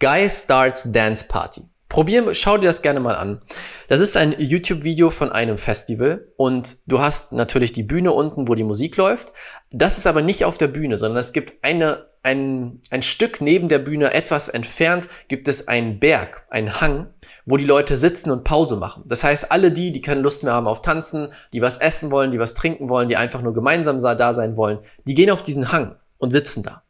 Guy 0.00 0.28
Starts 0.28 0.90
Dance 0.90 1.24
Party. 1.28 1.62
Probier, 1.88 2.34
schau 2.34 2.58
dir 2.58 2.66
das 2.66 2.82
gerne 2.82 2.98
mal 2.98 3.14
an. 3.14 3.42
Das 3.86 4.00
ist 4.00 4.16
ein 4.16 4.34
YouTube-Video 4.36 5.10
von 5.10 5.30
einem 5.30 5.56
Festival 5.56 6.26
und 6.36 6.78
du 6.86 6.98
hast 6.98 7.30
natürlich 7.30 7.70
die 7.70 7.84
Bühne 7.84 8.10
unten, 8.10 8.48
wo 8.48 8.56
die 8.56 8.64
Musik 8.64 8.96
läuft. 8.96 9.32
Das 9.70 9.98
ist 9.98 10.08
aber 10.08 10.20
nicht 10.20 10.44
auf 10.44 10.58
der 10.58 10.68
Bühne, 10.68 10.98
sondern 10.98 11.20
es 11.20 11.32
gibt 11.32 11.62
eine 11.62 12.11
ein, 12.22 12.80
ein 12.90 13.02
Stück 13.02 13.40
neben 13.40 13.68
der 13.68 13.80
Bühne, 13.80 14.12
etwas 14.14 14.48
entfernt, 14.48 15.08
gibt 15.28 15.48
es 15.48 15.68
einen 15.68 15.98
Berg, 15.98 16.46
einen 16.50 16.80
Hang, 16.80 17.08
wo 17.44 17.56
die 17.56 17.64
Leute 17.64 17.96
sitzen 17.96 18.30
und 18.30 18.44
Pause 18.44 18.76
machen. 18.76 19.04
Das 19.06 19.24
heißt, 19.24 19.50
alle 19.50 19.72
die, 19.72 19.92
die 19.92 20.00
keine 20.00 20.20
Lust 20.20 20.44
mehr 20.44 20.52
haben 20.52 20.68
auf 20.68 20.82
Tanzen, 20.82 21.32
die 21.52 21.62
was 21.62 21.78
essen 21.78 22.10
wollen, 22.10 22.30
die 22.30 22.38
was 22.38 22.54
trinken 22.54 22.88
wollen, 22.88 23.08
die 23.08 23.16
einfach 23.16 23.42
nur 23.42 23.54
gemeinsam 23.54 23.98
da 23.98 24.32
sein 24.32 24.56
wollen, 24.56 24.78
die 25.04 25.14
gehen 25.14 25.30
auf 25.30 25.42
diesen 25.42 25.72
Hang 25.72 25.96
und 26.18 26.30
sitzen 26.30 26.62
da. 26.62 26.82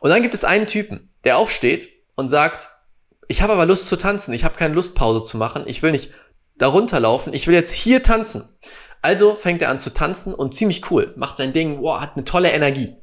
Und 0.00 0.10
dann 0.10 0.22
gibt 0.22 0.34
es 0.34 0.44
einen 0.44 0.66
Typen, 0.66 1.10
der 1.24 1.36
aufsteht 1.36 1.90
und 2.14 2.28
sagt, 2.28 2.68
ich 3.26 3.42
habe 3.42 3.52
aber 3.52 3.66
Lust 3.66 3.88
zu 3.88 3.96
tanzen, 3.96 4.32
ich 4.32 4.44
habe 4.44 4.56
keine 4.56 4.74
Lust 4.74 4.94
Pause 4.94 5.24
zu 5.24 5.36
machen, 5.36 5.64
ich 5.66 5.82
will 5.82 5.92
nicht 5.92 6.10
darunter 6.56 7.00
laufen, 7.00 7.32
ich 7.32 7.46
will 7.46 7.54
jetzt 7.54 7.72
hier 7.72 8.02
tanzen. 8.02 8.48
Also 9.02 9.34
fängt 9.34 9.62
er 9.62 9.70
an 9.70 9.78
zu 9.78 9.92
tanzen 9.94 10.34
und 10.34 10.54
ziemlich 10.54 10.90
cool, 10.90 11.12
macht 11.16 11.36
sein 11.36 11.52
Ding, 11.52 11.80
wow, 11.80 12.00
hat 12.00 12.16
eine 12.16 12.24
tolle 12.24 12.50
Energie. 12.52 12.96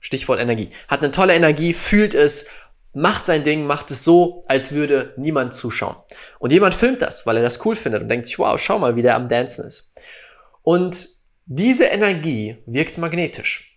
Stichwort 0.00 0.40
Energie. 0.40 0.70
Hat 0.86 1.02
eine 1.02 1.10
tolle 1.10 1.34
Energie, 1.34 1.72
fühlt 1.72 2.14
es, 2.14 2.46
macht 2.92 3.26
sein 3.26 3.44
Ding, 3.44 3.66
macht 3.66 3.90
es 3.90 4.04
so, 4.04 4.44
als 4.48 4.72
würde 4.72 5.14
niemand 5.16 5.54
zuschauen. 5.54 5.96
Und 6.38 6.52
jemand 6.52 6.74
filmt 6.74 7.02
das, 7.02 7.26
weil 7.26 7.36
er 7.36 7.42
das 7.42 7.64
cool 7.64 7.76
findet 7.76 8.02
und 8.02 8.08
denkt 8.08 8.26
sich, 8.26 8.38
wow, 8.38 8.58
schau 8.58 8.78
mal, 8.78 8.96
wie 8.96 9.02
der 9.02 9.16
am 9.16 9.28
Dancen 9.28 9.66
ist. 9.66 9.94
Und 10.62 11.08
diese 11.46 11.84
Energie 11.84 12.58
wirkt 12.66 12.98
magnetisch. 12.98 13.68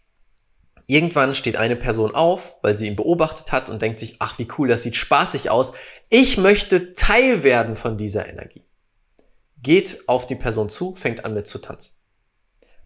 Irgendwann 0.88 1.36
steht 1.36 1.56
eine 1.56 1.78
Person 1.78 2.14
auf, 2.14 2.56
weil 2.64 2.78
sie 2.78 2.88
ihn 2.88 2.98
beobachtet 2.98 3.54
hat 3.54 3.70
und 3.70 3.82
denkt 3.82 3.98
sich, 3.98 4.18
ach 4.20 4.40
wie 4.40 4.48
cool, 4.58 4.68
das 4.68 4.84
sieht 4.84 4.98
spaßig 4.98 5.50
aus. 5.50 5.74
Ich 6.10 6.38
möchte 6.38 6.92
Teil 6.92 7.44
werden 7.44 7.76
von 7.76 7.96
dieser 7.98 8.28
Energie. 8.28 8.66
Geht 9.62 10.10
auf 10.10 10.28
die 10.28 10.36
Person 10.36 10.70
zu, 10.70 10.96
fängt 10.96 11.24
an 11.24 11.34
mit 11.34 11.48
zu 11.48 11.60
tanzen. 11.60 11.94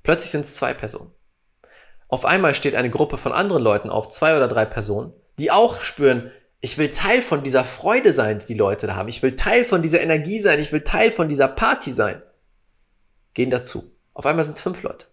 Plötzlich 0.03 0.29
sind 0.29 0.41
es 0.41 0.55
zwei 0.55 0.75
Personen. 0.75 1.14
Auf 2.07 2.25
einmal 2.25 2.53
steht 2.53 2.75
eine 2.75 2.89
Gruppe 2.89 3.17
von 3.17 3.31
anderen 3.31 3.63
Leuten 3.63 3.89
auf, 3.89 4.09
zwei 4.09 4.35
oder 4.35 4.47
drei 4.47 4.65
Personen, 4.65 5.13
die 5.39 5.51
auch 5.51 5.81
spüren, 5.81 6.31
ich 6.61 6.77
will 6.77 6.89
Teil 6.89 7.21
von 7.21 7.43
dieser 7.43 7.63
Freude 7.63 8.11
sein, 8.11 8.39
die 8.39 8.45
die 8.45 8.53
Leute 8.55 8.87
da 8.87 8.95
haben. 8.95 9.07
Ich 9.09 9.21
will 9.21 9.35
Teil 9.35 9.65
von 9.65 9.83
dieser 9.83 10.01
Energie 10.01 10.41
sein. 10.41 10.59
Ich 10.59 10.71
will 10.71 10.81
Teil 10.81 11.11
von 11.11 11.29
dieser 11.29 11.47
Party 11.47 11.91
sein. 11.91 12.23
Gehen 13.35 13.51
dazu. 13.51 13.83
Auf 14.15 14.25
einmal 14.25 14.43
sind 14.43 14.55
es 14.55 14.61
fünf 14.61 14.81
Leute. 14.81 15.05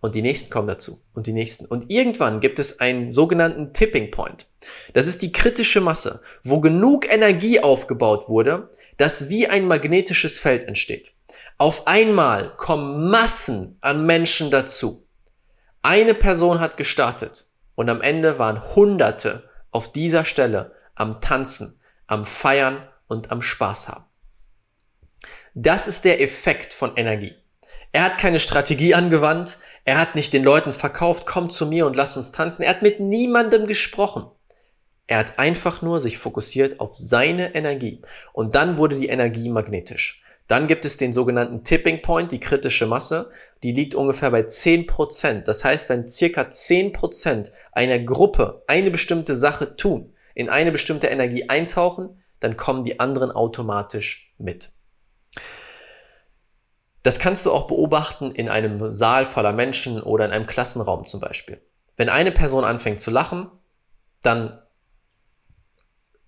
Und 0.00 0.14
die 0.14 0.22
nächsten 0.22 0.50
kommen 0.50 0.66
dazu. 0.66 0.98
Und 1.14 1.26
die 1.28 1.32
nächsten. 1.32 1.66
Und 1.66 1.90
irgendwann 1.90 2.40
gibt 2.40 2.58
es 2.58 2.80
einen 2.80 3.12
sogenannten 3.12 3.72
Tipping 3.72 4.10
Point. 4.10 4.46
Das 4.94 5.06
ist 5.06 5.22
die 5.22 5.30
kritische 5.30 5.80
Masse, 5.80 6.22
wo 6.42 6.58
genug 6.60 7.08
Energie 7.08 7.60
aufgebaut 7.60 8.28
wurde, 8.28 8.70
dass 8.96 9.28
wie 9.28 9.46
ein 9.46 9.68
magnetisches 9.68 10.38
Feld 10.38 10.64
entsteht. 10.64 11.12
Auf 11.58 11.86
einmal 11.86 12.56
kommen 12.56 13.10
Massen 13.10 13.76
an 13.80 14.06
Menschen 14.06 14.50
dazu. 14.50 15.06
Eine 15.82 16.12
Person 16.12 16.60
hat 16.60 16.76
gestartet 16.76 17.46
und 17.74 17.88
am 17.88 18.02
Ende 18.02 18.38
waren 18.38 18.74
Hunderte 18.74 19.48
auf 19.70 19.90
dieser 19.90 20.26
Stelle 20.26 20.74
am 20.94 21.22
Tanzen, 21.22 21.80
am 22.06 22.26
Feiern 22.26 22.86
und 23.06 23.30
am 23.30 23.40
Spaß 23.40 23.88
haben. 23.88 24.04
Das 25.54 25.88
ist 25.88 26.04
der 26.04 26.20
Effekt 26.20 26.74
von 26.74 26.96
Energie. 26.96 27.34
Er 27.92 28.04
hat 28.04 28.18
keine 28.18 28.40
Strategie 28.40 28.94
angewandt, 28.94 29.56
er 29.84 29.98
hat 29.98 30.16
nicht 30.16 30.34
den 30.34 30.44
Leuten 30.44 30.74
verkauft, 30.74 31.24
komm 31.24 31.48
zu 31.48 31.64
mir 31.64 31.86
und 31.86 31.96
lass 31.96 32.14
uns 32.16 32.30
tanzen, 32.30 32.62
er 32.62 32.70
hat 32.70 32.82
mit 32.82 33.00
niemandem 33.00 33.66
gesprochen. 33.66 34.30
Er 35.06 35.16
hat 35.16 35.38
einfach 35.38 35.80
nur 35.80 35.98
sich 35.98 36.18
fokussiert 36.18 36.78
auf 36.78 36.94
seine 36.94 37.54
Energie 37.54 38.02
und 38.34 38.54
dann 38.54 38.76
wurde 38.76 38.96
die 38.96 39.08
Energie 39.08 39.48
magnetisch. 39.48 40.22
Dann 40.50 40.66
gibt 40.66 40.84
es 40.84 40.96
den 40.96 41.12
sogenannten 41.12 41.62
Tipping 41.62 42.02
Point, 42.02 42.32
die 42.32 42.40
kritische 42.40 42.84
Masse. 42.84 43.30
Die 43.62 43.70
liegt 43.70 43.94
ungefähr 43.94 44.32
bei 44.32 44.40
10%. 44.40 45.44
Das 45.44 45.62
heißt, 45.62 45.88
wenn 45.88 46.08
circa 46.08 46.40
10% 46.40 47.52
einer 47.70 48.00
Gruppe 48.00 48.64
eine 48.66 48.90
bestimmte 48.90 49.36
Sache 49.36 49.76
tun, 49.76 50.12
in 50.34 50.48
eine 50.48 50.72
bestimmte 50.72 51.06
Energie 51.06 51.48
eintauchen, 51.48 52.20
dann 52.40 52.56
kommen 52.56 52.84
die 52.84 52.98
anderen 52.98 53.30
automatisch 53.30 54.34
mit. 54.38 54.72
Das 57.04 57.20
kannst 57.20 57.46
du 57.46 57.52
auch 57.52 57.68
beobachten 57.68 58.32
in 58.32 58.48
einem 58.48 58.90
Saal 58.90 59.26
voller 59.26 59.52
Menschen 59.52 60.02
oder 60.02 60.24
in 60.24 60.32
einem 60.32 60.48
Klassenraum 60.48 61.06
zum 61.06 61.20
Beispiel. 61.20 61.62
Wenn 61.96 62.08
eine 62.08 62.32
Person 62.32 62.64
anfängt 62.64 63.00
zu 63.00 63.12
lachen, 63.12 63.52
dann 64.20 64.60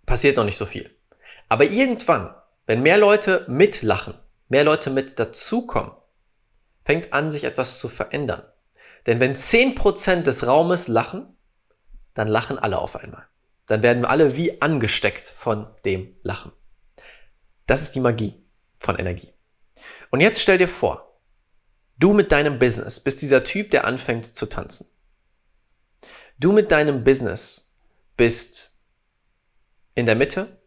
passiert 0.06 0.36
noch 0.36 0.44
nicht 0.44 0.58
so 0.58 0.64
viel. 0.64 0.96
Aber 1.48 1.64
irgendwann 1.64 2.36
wenn 2.66 2.82
mehr 2.82 2.98
Leute 2.98 3.44
mitlachen, 3.48 4.14
mehr 4.48 4.64
Leute 4.64 4.90
mit 4.90 5.18
dazukommen, 5.18 5.92
fängt 6.84 7.12
an, 7.12 7.30
sich 7.30 7.44
etwas 7.44 7.78
zu 7.78 7.88
verändern. 7.88 8.42
Denn 9.06 9.20
wenn 9.20 9.34
10% 9.34 10.22
des 10.22 10.46
Raumes 10.46 10.88
lachen, 10.88 11.36
dann 12.14 12.28
lachen 12.28 12.58
alle 12.58 12.78
auf 12.78 12.96
einmal. 12.96 13.26
Dann 13.66 13.82
werden 13.82 14.02
wir 14.02 14.10
alle 14.10 14.36
wie 14.36 14.60
angesteckt 14.60 15.26
von 15.26 15.66
dem 15.84 16.16
Lachen. 16.22 16.52
Das 17.66 17.82
ist 17.82 17.94
die 17.94 18.00
Magie 18.00 18.44
von 18.78 18.98
Energie. 18.98 19.32
Und 20.10 20.20
jetzt 20.20 20.40
stell 20.42 20.58
dir 20.58 20.68
vor, 20.68 21.18
du 21.98 22.12
mit 22.12 22.32
deinem 22.32 22.58
Business 22.58 23.00
bist 23.00 23.22
dieser 23.22 23.44
Typ, 23.44 23.70
der 23.70 23.86
anfängt 23.86 24.26
zu 24.26 24.46
tanzen. 24.46 24.86
Du 26.38 26.52
mit 26.52 26.70
deinem 26.70 27.04
Business 27.04 27.76
bist 28.16 28.84
in 29.94 30.06
der 30.06 30.16
Mitte 30.16 30.61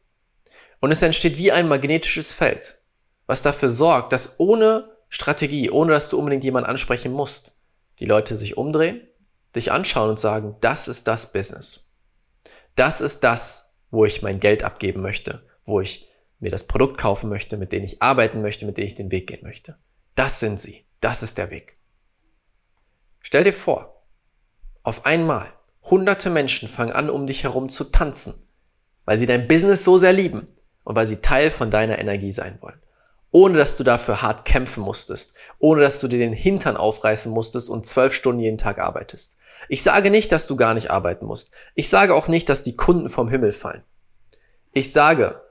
und 0.79 0.91
es 0.91 1.01
entsteht 1.01 1.37
wie 1.37 1.51
ein 1.51 1.67
magnetisches 1.67 2.31
Feld, 2.31 2.77
was 3.25 3.41
dafür 3.41 3.69
sorgt, 3.69 4.13
dass 4.13 4.39
ohne 4.39 4.95
Strategie, 5.09 5.69
ohne 5.69 5.93
dass 5.93 6.09
du 6.09 6.17
unbedingt 6.17 6.43
jemanden 6.43 6.69
ansprechen 6.69 7.11
musst, 7.11 7.59
die 7.99 8.05
Leute 8.05 8.37
sich 8.37 8.57
umdrehen, 8.57 9.07
dich 9.55 9.71
anschauen 9.71 10.09
und 10.09 10.19
sagen, 10.19 10.55
das 10.61 10.87
ist 10.87 11.07
das 11.07 11.31
Business. 11.31 11.97
Das 12.75 13.01
ist 13.01 13.23
das, 13.23 13.77
wo 13.91 14.05
ich 14.05 14.21
mein 14.21 14.39
Geld 14.39 14.63
abgeben 14.63 15.01
möchte, 15.01 15.47
wo 15.63 15.79
ich 15.79 16.09
mir 16.39 16.51
das 16.51 16.67
Produkt 16.67 16.97
kaufen 16.97 17.29
möchte, 17.29 17.57
mit 17.57 17.71
dem 17.71 17.83
ich 17.83 18.01
arbeiten 18.01 18.41
möchte, 18.41 18.65
mit 18.65 18.77
dem 18.77 18.85
ich 18.85 18.93
den 18.93 19.11
Weg 19.11 19.27
gehen 19.27 19.43
möchte. 19.43 19.77
Das 20.15 20.39
sind 20.39 20.59
sie. 20.59 20.85
Das 20.99 21.23
ist 21.23 21.37
der 21.37 21.49
Weg. 21.51 21.77
Stell 23.21 23.43
dir 23.43 23.53
vor, 23.53 24.05
auf 24.83 25.05
einmal 25.05 25.53
hunderte 25.83 26.29
Menschen 26.29 26.67
fangen 26.67 26.91
an, 26.91 27.09
um 27.09 27.25
dich 27.25 27.43
herum 27.43 27.69
zu 27.69 27.85
tanzen, 27.85 28.47
weil 29.05 29.17
sie 29.17 29.25
dein 29.25 29.47
Business 29.47 29.83
so 29.83 29.97
sehr 29.97 30.13
lieben, 30.13 30.47
und 30.85 30.95
weil 30.95 31.07
sie 31.07 31.17
Teil 31.17 31.51
von 31.51 31.69
deiner 31.69 31.99
Energie 31.99 32.31
sein 32.31 32.57
wollen. 32.61 32.79
Ohne 33.31 33.57
dass 33.57 33.75
du 33.75 33.83
dafür 33.83 34.21
hart 34.21 34.45
kämpfen 34.45 34.81
musstest, 34.81 35.35
ohne 35.59 35.81
dass 35.81 35.99
du 35.99 36.07
dir 36.07 36.19
den 36.19 36.31
Hintern 36.31 36.77
aufreißen 36.77 37.29
musstest 37.29 37.69
und 37.69 37.85
zwölf 37.85 38.13
Stunden 38.13 38.39
jeden 38.39 38.57
Tag 38.57 38.79
arbeitest. 38.79 39.37
Ich 39.67 39.83
sage 39.83 40.09
nicht, 40.09 40.31
dass 40.31 40.47
du 40.47 40.55
gar 40.55 40.73
nicht 40.73 40.89
arbeiten 40.89 41.25
musst. 41.25 41.53
Ich 41.73 41.89
sage 41.89 42.15
auch 42.15 42.29
nicht, 42.29 42.47
dass 42.47 42.63
die 42.63 42.77
Kunden 42.77 43.09
vom 43.09 43.27
Himmel 43.27 43.51
fallen. 43.51 43.83
Ich 44.71 44.93
sage, 44.93 45.41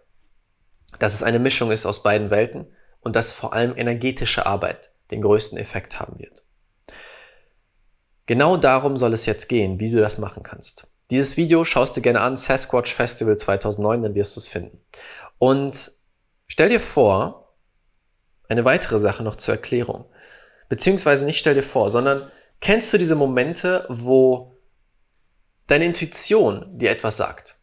dass 0.98 1.12
es 1.12 1.22
eine 1.22 1.38
Mischung 1.38 1.70
ist 1.72 1.84
aus 1.84 2.02
beiden 2.02 2.30
Welten 2.30 2.66
und 3.00 3.16
dass 3.16 3.32
vor 3.32 3.52
allem 3.52 3.76
energetische 3.76 4.46
Arbeit 4.46 4.90
den 5.10 5.20
größten 5.20 5.58
Effekt 5.58 6.00
haben 6.00 6.18
wird. 6.18 6.42
Genau 8.26 8.56
darum 8.56 8.96
soll 8.96 9.12
es 9.12 9.26
jetzt 9.26 9.48
gehen, 9.48 9.80
wie 9.80 9.90
du 9.90 9.98
das 9.98 10.16
machen 10.16 10.42
kannst. 10.42 10.88
Dieses 11.10 11.36
Video 11.36 11.64
schaust 11.64 11.96
du 11.96 12.00
gerne 12.00 12.22
an, 12.22 12.38
Sasquatch 12.38 12.94
Festival 12.94 13.36
2009, 13.36 14.00
dann 14.00 14.14
wirst 14.14 14.36
du 14.36 14.40
es 14.40 14.48
finden. 14.48 14.80
Und 15.44 15.92
stell 16.46 16.70
dir 16.70 16.80
vor, 16.80 17.54
eine 18.48 18.64
weitere 18.64 18.98
Sache 18.98 19.22
noch 19.22 19.36
zur 19.36 19.52
Erklärung. 19.52 20.06
Beziehungsweise 20.70 21.26
nicht 21.26 21.38
stell 21.38 21.52
dir 21.52 21.62
vor, 21.62 21.90
sondern 21.90 22.30
kennst 22.60 22.90
du 22.94 22.96
diese 22.96 23.14
Momente, 23.14 23.84
wo 23.90 24.56
deine 25.66 25.84
Intuition 25.84 26.78
dir 26.78 26.90
etwas 26.90 27.18
sagt? 27.18 27.58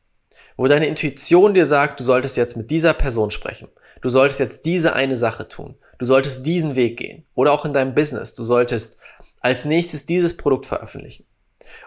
Wo 0.58 0.68
deine 0.68 0.86
Intuition 0.86 1.56
dir 1.56 1.66
sagt, 1.66 2.00
du 2.00 2.04
solltest 2.04 2.38
jetzt 2.38 2.56
mit 2.56 2.70
dieser 2.70 2.94
Person 2.94 3.32
sprechen. 3.32 3.68
Du 4.02 4.10
solltest 4.10 4.40
jetzt 4.40 4.66
diese 4.66 4.94
eine 4.94 5.18
Sache 5.18 5.48
tun. 5.48 5.76
Du 5.98 6.06
solltest 6.06 6.46
diesen 6.46 6.76
Weg 6.76 6.98
gehen. 6.98 7.26
Oder 7.34 7.52
auch 7.52 7.66
in 7.66 7.74
deinem 7.74 7.96
Business. 7.96 8.36
Du 8.36 8.44
solltest 8.44 9.00
als 9.40 9.66
nächstes 9.66 10.06
dieses 10.06 10.38
Produkt 10.38 10.68
veröffentlichen. 10.68 11.26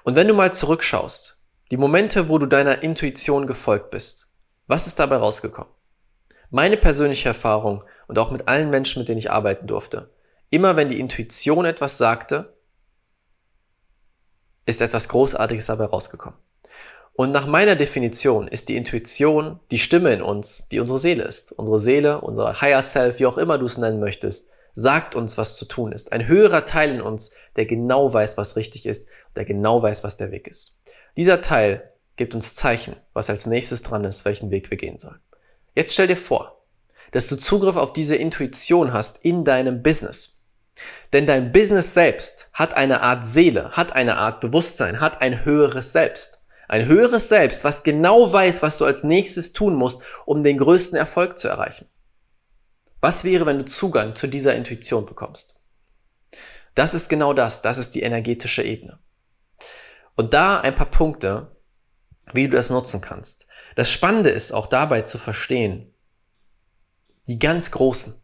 Und 0.02 0.16
wenn 0.16 0.26
du 0.26 0.34
mal 0.34 0.52
zurückschaust, 0.52 1.40
die 1.70 1.76
Momente, 1.76 2.28
wo 2.28 2.38
du 2.38 2.46
deiner 2.46 2.82
Intuition 2.82 3.46
gefolgt 3.46 3.90
bist, 3.92 4.32
was 4.66 4.88
ist 4.88 4.98
dabei 4.98 5.18
rausgekommen? 5.18 5.72
Meine 6.54 6.76
persönliche 6.76 7.26
Erfahrung 7.26 7.82
und 8.06 8.16
auch 8.16 8.30
mit 8.30 8.46
allen 8.46 8.70
Menschen, 8.70 9.00
mit 9.00 9.08
denen 9.08 9.18
ich 9.18 9.28
arbeiten 9.28 9.66
durfte, 9.66 10.14
immer 10.50 10.76
wenn 10.76 10.88
die 10.88 11.00
Intuition 11.00 11.64
etwas 11.64 11.98
sagte, 11.98 12.56
ist 14.64 14.80
etwas 14.80 15.08
Großartiges 15.08 15.66
dabei 15.66 15.86
rausgekommen. 15.86 16.38
Und 17.14 17.32
nach 17.32 17.48
meiner 17.48 17.74
Definition 17.74 18.46
ist 18.46 18.68
die 18.68 18.76
Intuition 18.76 19.58
die 19.72 19.80
Stimme 19.80 20.12
in 20.12 20.22
uns, 20.22 20.68
die 20.68 20.78
unsere 20.78 21.00
Seele 21.00 21.24
ist. 21.24 21.50
Unsere 21.50 21.80
Seele, 21.80 22.20
unser 22.20 22.60
Higher 22.60 22.84
Self, 22.84 23.18
wie 23.18 23.26
auch 23.26 23.36
immer 23.36 23.58
du 23.58 23.66
es 23.66 23.76
nennen 23.76 23.98
möchtest, 23.98 24.52
sagt 24.74 25.16
uns, 25.16 25.36
was 25.36 25.56
zu 25.56 25.64
tun 25.64 25.90
ist. 25.90 26.12
Ein 26.12 26.28
höherer 26.28 26.64
Teil 26.64 26.94
in 26.94 27.00
uns, 27.00 27.34
der 27.56 27.66
genau 27.66 28.12
weiß, 28.12 28.38
was 28.38 28.54
richtig 28.54 28.86
ist, 28.86 29.08
der 29.34 29.44
genau 29.44 29.82
weiß, 29.82 30.04
was 30.04 30.18
der 30.18 30.30
Weg 30.30 30.46
ist. 30.46 30.80
Dieser 31.16 31.40
Teil 31.40 31.90
gibt 32.14 32.32
uns 32.32 32.54
Zeichen, 32.54 32.94
was 33.12 33.28
als 33.28 33.46
nächstes 33.46 33.82
dran 33.82 34.04
ist, 34.04 34.24
welchen 34.24 34.52
Weg 34.52 34.70
wir 34.70 34.78
gehen 34.78 35.00
sollen. 35.00 35.18
Jetzt 35.74 35.92
stell 35.92 36.06
dir 36.06 36.16
vor, 36.16 36.64
dass 37.12 37.28
du 37.28 37.36
Zugriff 37.36 37.76
auf 37.76 37.92
diese 37.92 38.16
Intuition 38.16 38.92
hast 38.92 39.24
in 39.24 39.44
deinem 39.44 39.82
Business. 39.82 40.48
Denn 41.12 41.26
dein 41.26 41.52
Business 41.52 41.94
selbst 41.94 42.48
hat 42.52 42.74
eine 42.74 43.02
Art 43.02 43.24
Seele, 43.24 43.70
hat 43.70 43.92
eine 43.92 44.16
Art 44.16 44.40
Bewusstsein, 44.40 45.00
hat 45.00 45.22
ein 45.22 45.44
höheres 45.44 45.92
Selbst. 45.92 46.46
Ein 46.66 46.86
höheres 46.86 47.28
Selbst, 47.28 47.62
was 47.62 47.82
genau 47.82 48.32
weiß, 48.32 48.62
was 48.62 48.78
du 48.78 48.84
als 48.84 49.04
nächstes 49.04 49.52
tun 49.52 49.74
musst, 49.74 50.02
um 50.24 50.42
den 50.42 50.58
größten 50.58 50.96
Erfolg 50.96 51.38
zu 51.38 51.48
erreichen. 51.48 51.86
Was 53.00 53.22
wäre, 53.22 53.44
wenn 53.46 53.58
du 53.58 53.66
Zugang 53.66 54.14
zu 54.14 54.26
dieser 54.26 54.54
Intuition 54.54 55.06
bekommst? 55.06 55.60
Das 56.74 56.94
ist 56.94 57.08
genau 57.08 57.34
das, 57.34 57.62
das 57.62 57.78
ist 57.78 57.94
die 57.94 58.02
energetische 58.02 58.62
Ebene. 58.62 58.98
Und 60.16 60.32
da 60.32 60.60
ein 60.60 60.74
paar 60.74 60.90
Punkte, 60.90 61.56
wie 62.32 62.48
du 62.48 62.56
das 62.56 62.70
nutzen 62.70 63.00
kannst. 63.00 63.43
Das 63.74 63.90
Spannende 63.90 64.30
ist 64.30 64.52
auch 64.52 64.66
dabei 64.66 65.02
zu 65.02 65.18
verstehen, 65.18 65.92
die 67.26 67.38
ganz 67.38 67.70
großen, 67.70 68.14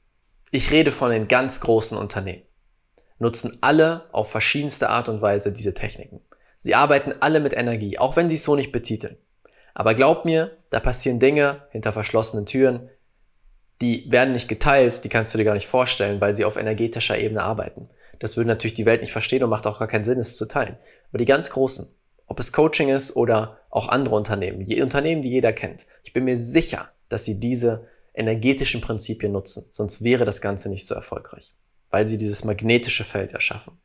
ich 0.51 0.71
rede 0.71 0.93
von 0.93 1.11
den 1.11 1.29
ganz 1.29 1.61
großen 1.61 1.97
Unternehmen, 1.97 2.43
nutzen 3.19 3.59
alle 3.61 4.09
auf 4.13 4.31
verschiedenste 4.31 4.91
Art 4.91 5.09
und 5.09 5.23
Weise 5.23 5.53
diese 5.53 5.75
Techniken. 5.75 6.21
Sie 6.59 6.75
arbeiten 6.75 7.15
alle 7.21 7.41
mit 7.41 7.55
Energie, 7.55 7.99
auch 7.99 8.17
wenn 8.17 8.29
sie 8.29 8.37
es 8.37 8.45
so 8.45 8.55
nicht 8.55 8.73
betiteln. 8.73 9.17
Aber 9.75 9.95
glaub 9.95 10.25
mir, 10.25 10.59
da 10.71 10.81
passieren 10.81 11.21
Dinge 11.21 11.63
hinter 11.71 11.93
verschlossenen 11.93 12.47
Türen, 12.47 12.91
die 13.81 14.11
werden 14.13 14.35
nicht 14.35 14.49
geteilt, 14.49 15.05
die 15.05 15.09
kannst 15.09 15.33
du 15.33 15.39
dir 15.39 15.45
gar 15.45 15.55
nicht 15.55 15.69
vorstellen, 15.69 16.21
weil 16.21 16.37
sie 16.37 16.45
auf 16.45 16.57
energetischer 16.57 17.19
Ebene 17.19 17.43
arbeiten. 17.43 17.89
Das 18.19 18.37
würde 18.37 18.49
natürlich 18.49 18.75
die 18.75 18.85
Welt 18.85 19.01
nicht 19.01 19.13
verstehen 19.13 19.43
und 19.43 19.49
macht 19.49 19.67
auch 19.67 19.79
gar 19.79 19.89
keinen 19.89 20.05
Sinn, 20.05 20.19
es 20.19 20.37
zu 20.37 20.47
teilen. 20.47 20.77
Aber 21.09 21.19
die 21.19 21.25
ganz 21.25 21.49
Großen, 21.49 21.89
ob 22.27 22.39
es 22.39 22.53
Coaching 22.53 22.91
ist 22.91 23.17
oder 23.17 23.60
auch 23.71 23.89
andere 23.89 24.17
Unternehmen, 24.17 24.65
die 24.65 24.83
Unternehmen, 24.83 25.23
die 25.23 25.31
jeder 25.31 25.53
kennt. 25.53 25.87
Ich 26.05 26.13
bin 26.13 26.25
mir 26.25 26.37
sicher, 26.37 26.91
dass 27.09 27.25
sie 27.25 27.41
diese 27.41 27.87
energetischen 28.13 28.81
Prinzipien 28.81 29.33
nutzen, 29.33 29.65
sonst 29.71 30.03
wäre 30.03 30.25
das 30.25 30.41
Ganze 30.41 30.69
nicht 30.69 30.87
so 30.87 30.95
erfolgreich, 30.95 31.55
weil 31.91 32.07
sie 32.07 32.19
dieses 32.19 32.45
magnetische 32.45 33.05
Feld 33.05 33.33
erschaffen. 33.33 33.79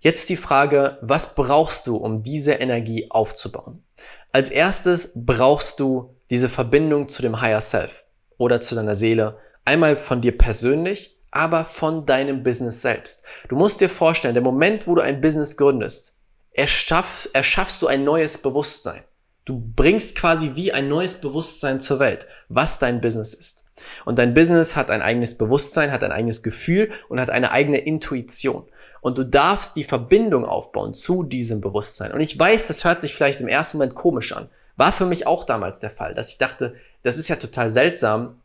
Jetzt 0.00 0.28
die 0.28 0.36
Frage, 0.36 0.98
was 1.00 1.34
brauchst 1.34 1.86
du, 1.86 1.96
um 1.96 2.22
diese 2.22 2.54
Energie 2.54 3.10
aufzubauen? 3.10 3.84
Als 4.32 4.50
erstes 4.50 5.12
brauchst 5.14 5.80
du 5.80 6.16
diese 6.30 6.48
Verbindung 6.48 7.08
zu 7.08 7.22
dem 7.22 7.40
Higher 7.40 7.60
Self 7.60 8.04
oder 8.36 8.60
zu 8.60 8.74
deiner 8.74 8.96
Seele. 8.96 9.38
Einmal 9.64 9.96
von 9.96 10.20
dir 10.20 10.36
persönlich, 10.36 11.16
aber 11.30 11.64
von 11.64 12.06
deinem 12.06 12.42
Business 12.42 12.82
selbst. 12.82 13.24
Du 13.48 13.56
musst 13.56 13.80
dir 13.80 13.88
vorstellen, 13.88 14.34
der 14.34 14.42
Moment, 14.42 14.86
wo 14.86 14.94
du 14.94 15.02
ein 15.02 15.20
Business 15.20 15.56
gründest, 15.56 16.13
erschaff, 16.54 17.28
erschaffst 17.32 17.82
du 17.82 17.86
ein 17.86 18.04
neues 18.04 18.38
Bewusstsein. 18.38 19.02
Du 19.44 19.60
bringst 19.60 20.16
quasi 20.16 20.54
wie 20.54 20.72
ein 20.72 20.88
neues 20.88 21.20
Bewusstsein 21.20 21.80
zur 21.80 21.98
Welt, 21.98 22.26
was 22.48 22.78
dein 22.78 23.02
Business 23.02 23.34
ist. 23.34 23.66
Und 24.06 24.18
dein 24.18 24.32
Business 24.32 24.74
hat 24.76 24.90
ein 24.90 25.02
eigenes 25.02 25.36
Bewusstsein, 25.36 25.92
hat 25.92 26.02
ein 26.02 26.12
eigenes 26.12 26.42
Gefühl 26.42 26.90
und 27.08 27.20
hat 27.20 27.28
eine 27.28 27.50
eigene 27.50 27.78
Intuition. 27.78 28.66
Und 29.02 29.18
du 29.18 29.24
darfst 29.24 29.76
die 29.76 29.84
Verbindung 29.84 30.46
aufbauen 30.46 30.94
zu 30.94 31.24
diesem 31.24 31.60
Bewusstsein. 31.60 32.12
Und 32.12 32.20
ich 32.20 32.38
weiß, 32.38 32.66
das 32.68 32.84
hört 32.84 33.02
sich 33.02 33.14
vielleicht 33.14 33.42
im 33.42 33.48
ersten 33.48 33.76
Moment 33.76 33.94
komisch 33.94 34.32
an. 34.32 34.48
War 34.76 34.92
für 34.92 35.04
mich 35.04 35.26
auch 35.26 35.44
damals 35.44 35.80
der 35.80 35.90
Fall, 35.90 36.14
dass 36.14 36.30
ich 36.30 36.38
dachte, 36.38 36.74
das 37.02 37.18
ist 37.18 37.28
ja 37.28 37.36
total 37.36 37.68
seltsam. 37.68 38.40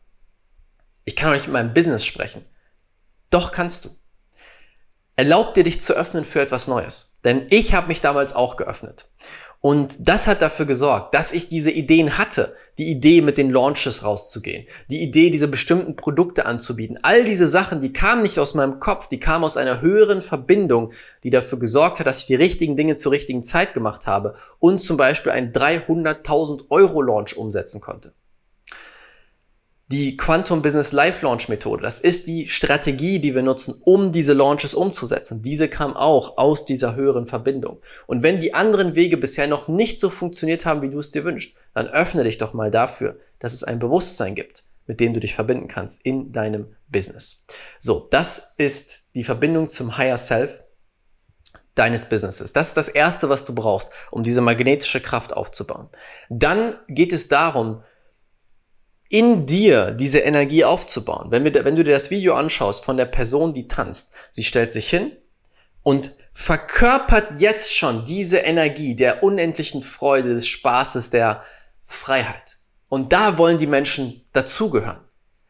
Ich 1.04 1.16
kann 1.16 1.30
doch 1.30 1.34
nicht 1.34 1.46
mit 1.46 1.54
meinem 1.54 1.72
Business 1.72 2.04
sprechen. 2.04 2.44
Doch 3.30 3.52
kannst 3.52 3.86
du. 3.86 3.90
Erlaub 5.20 5.52
dir, 5.52 5.64
dich 5.64 5.82
zu 5.82 5.92
öffnen 5.92 6.24
für 6.24 6.40
etwas 6.40 6.66
Neues. 6.66 7.18
Denn 7.24 7.46
ich 7.50 7.74
habe 7.74 7.88
mich 7.88 8.00
damals 8.00 8.34
auch 8.34 8.56
geöffnet. 8.56 9.06
Und 9.60 10.08
das 10.08 10.26
hat 10.26 10.40
dafür 10.40 10.64
gesorgt, 10.64 11.14
dass 11.14 11.32
ich 11.32 11.50
diese 11.50 11.70
Ideen 11.70 12.16
hatte. 12.16 12.54
Die 12.78 12.90
Idee, 12.90 13.20
mit 13.20 13.36
den 13.36 13.50
Launches 13.50 14.02
rauszugehen. 14.02 14.66
Die 14.90 15.02
Idee, 15.02 15.28
diese 15.28 15.46
bestimmten 15.46 15.94
Produkte 15.94 16.46
anzubieten. 16.46 16.98
All 17.02 17.24
diese 17.24 17.48
Sachen, 17.48 17.82
die 17.82 17.92
kamen 17.92 18.22
nicht 18.22 18.38
aus 18.38 18.54
meinem 18.54 18.80
Kopf, 18.80 19.08
die 19.08 19.20
kamen 19.20 19.44
aus 19.44 19.58
einer 19.58 19.82
höheren 19.82 20.22
Verbindung, 20.22 20.94
die 21.22 21.28
dafür 21.28 21.58
gesorgt 21.58 21.98
hat, 21.98 22.06
dass 22.06 22.20
ich 22.20 22.26
die 22.26 22.36
richtigen 22.36 22.74
Dinge 22.74 22.96
zur 22.96 23.12
richtigen 23.12 23.44
Zeit 23.44 23.74
gemacht 23.74 24.06
habe 24.06 24.36
und 24.58 24.78
zum 24.78 24.96
Beispiel 24.96 25.32
einen 25.32 25.52
300.000 25.52 26.70
Euro 26.70 27.02
Launch 27.02 27.36
umsetzen 27.36 27.82
konnte 27.82 28.14
die 29.90 30.16
Quantum 30.16 30.62
Business 30.62 30.92
Live 30.92 31.22
Launch 31.22 31.48
Methode. 31.48 31.82
Das 31.82 31.98
ist 31.98 32.28
die 32.28 32.46
Strategie, 32.46 33.18
die 33.18 33.34
wir 33.34 33.42
nutzen, 33.42 33.74
um 33.84 34.12
diese 34.12 34.34
Launches 34.34 34.72
umzusetzen. 34.72 35.42
Diese 35.42 35.66
kam 35.66 35.96
auch 35.96 36.38
aus 36.38 36.64
dieser 36.64 36.94
höheren 36.94 37.26
Verbindung. 37.26 37.80
Und 38.06 38.22
wenn 38.22 38.38
die 38.38 38.54
anderen 38.54 38.94
Wege 38.94 39.16
bisher 39.16 39.48
noch 39.48 39.66
nicht 39.66 39.98
so 39.98 40.08
funktioniert 40.08 40.64
haben, 40.64 40.82
wie 40.82 40.90
du 40.90 41.00
es 41.00 41.10
dir 41.10 41.24
wünschst, 41.24 41.56
dann 41.74 41.88
öffne 41.88 42.22
dich 42.22 42.38
doch 42.38 42.54
mal 42.54 42.70
dafür, 42.70 43.18
dass 43.40 43.52
es 43.52 43.64
ein 43.64 43.80
Bewusstsein 43.80 44.36
gibt, 44.36 44.62
mit 44.86 45.00
dem 45.00 45.12
du 45.12 45.18
dich 45.18 45.34
verbinden 45.34 45.66
kannst 45.66 46.02
in 46.02 46.30
deinem 46.30 46.76
Business. 46.86 47.44
So, 47.80 48.06
das 48.12 48.54
ist 48.58 49.10
die 49.16 49.24
Verbindung 49.24 49.66
zum 49.66 49.98
Higher 49.98 50.18
Self 50.18 50.62
deines 51.74 52.08
Businesses. 52.08 52.52
Das 52.52 52.68
ist 52.68 52.76
das 52.76 52.88
erste, 52.88 53.28
was 53.28 53.44
du 53.44 53.56
brauchst, 53.56 53.90
um 54.12 54.22
diese 54.22 54.40
magnetische 54.40 55.00
Kraft 55.00 55.32
aufzubauen. 55.32 55.88
Dann 56.28 56.76
geht 56.86 57.12
es 57.12 57.26
darum, 57.26 57.82
in 59.10 59.44
dir 59.44 59.90
diese 59.90 60.20
Energie 60.20 60.64
aufzubauen. 60.64 61.32
Wenn, 61.32 61.44
wir, 61.44 61.52
wenn 61.64 61.74
du 61.74 61.82
dir 61.82 61.92
das 61.92 62.10
Video 62.10 62.34
anschaust 62.34 62.84
von 62.84 62.96
der 62.96 63.06
Person, 63.06 63.52
die 63.52 63.66
tanzt, 63.66 64.14
sie 64.30 64.44
stellt 64.44 64.72
sich 64.72 64.88
hin 64.88 65.12
und 65.82 66.14
verkörpert 66.32 67.40
jetzt 67.40 67.74
schon 67.74 68.04
diese 68.04 68.38
Energie 68.38 68.94
der 68.94 69.24
unendlichen 69.24 69.82
Freude, 69.82 70.34
des 70.34 70.46
Spaßes, 70.46 71.10
der 71.10 71.42
Freiheit. 71.84 72.56
Und 72.88 73.12
da 73.12 73.36
wollen 73.36 73.58
die 73.58 73.66
Menschen 73.66 74.24
dazugehören. 74.32 75.00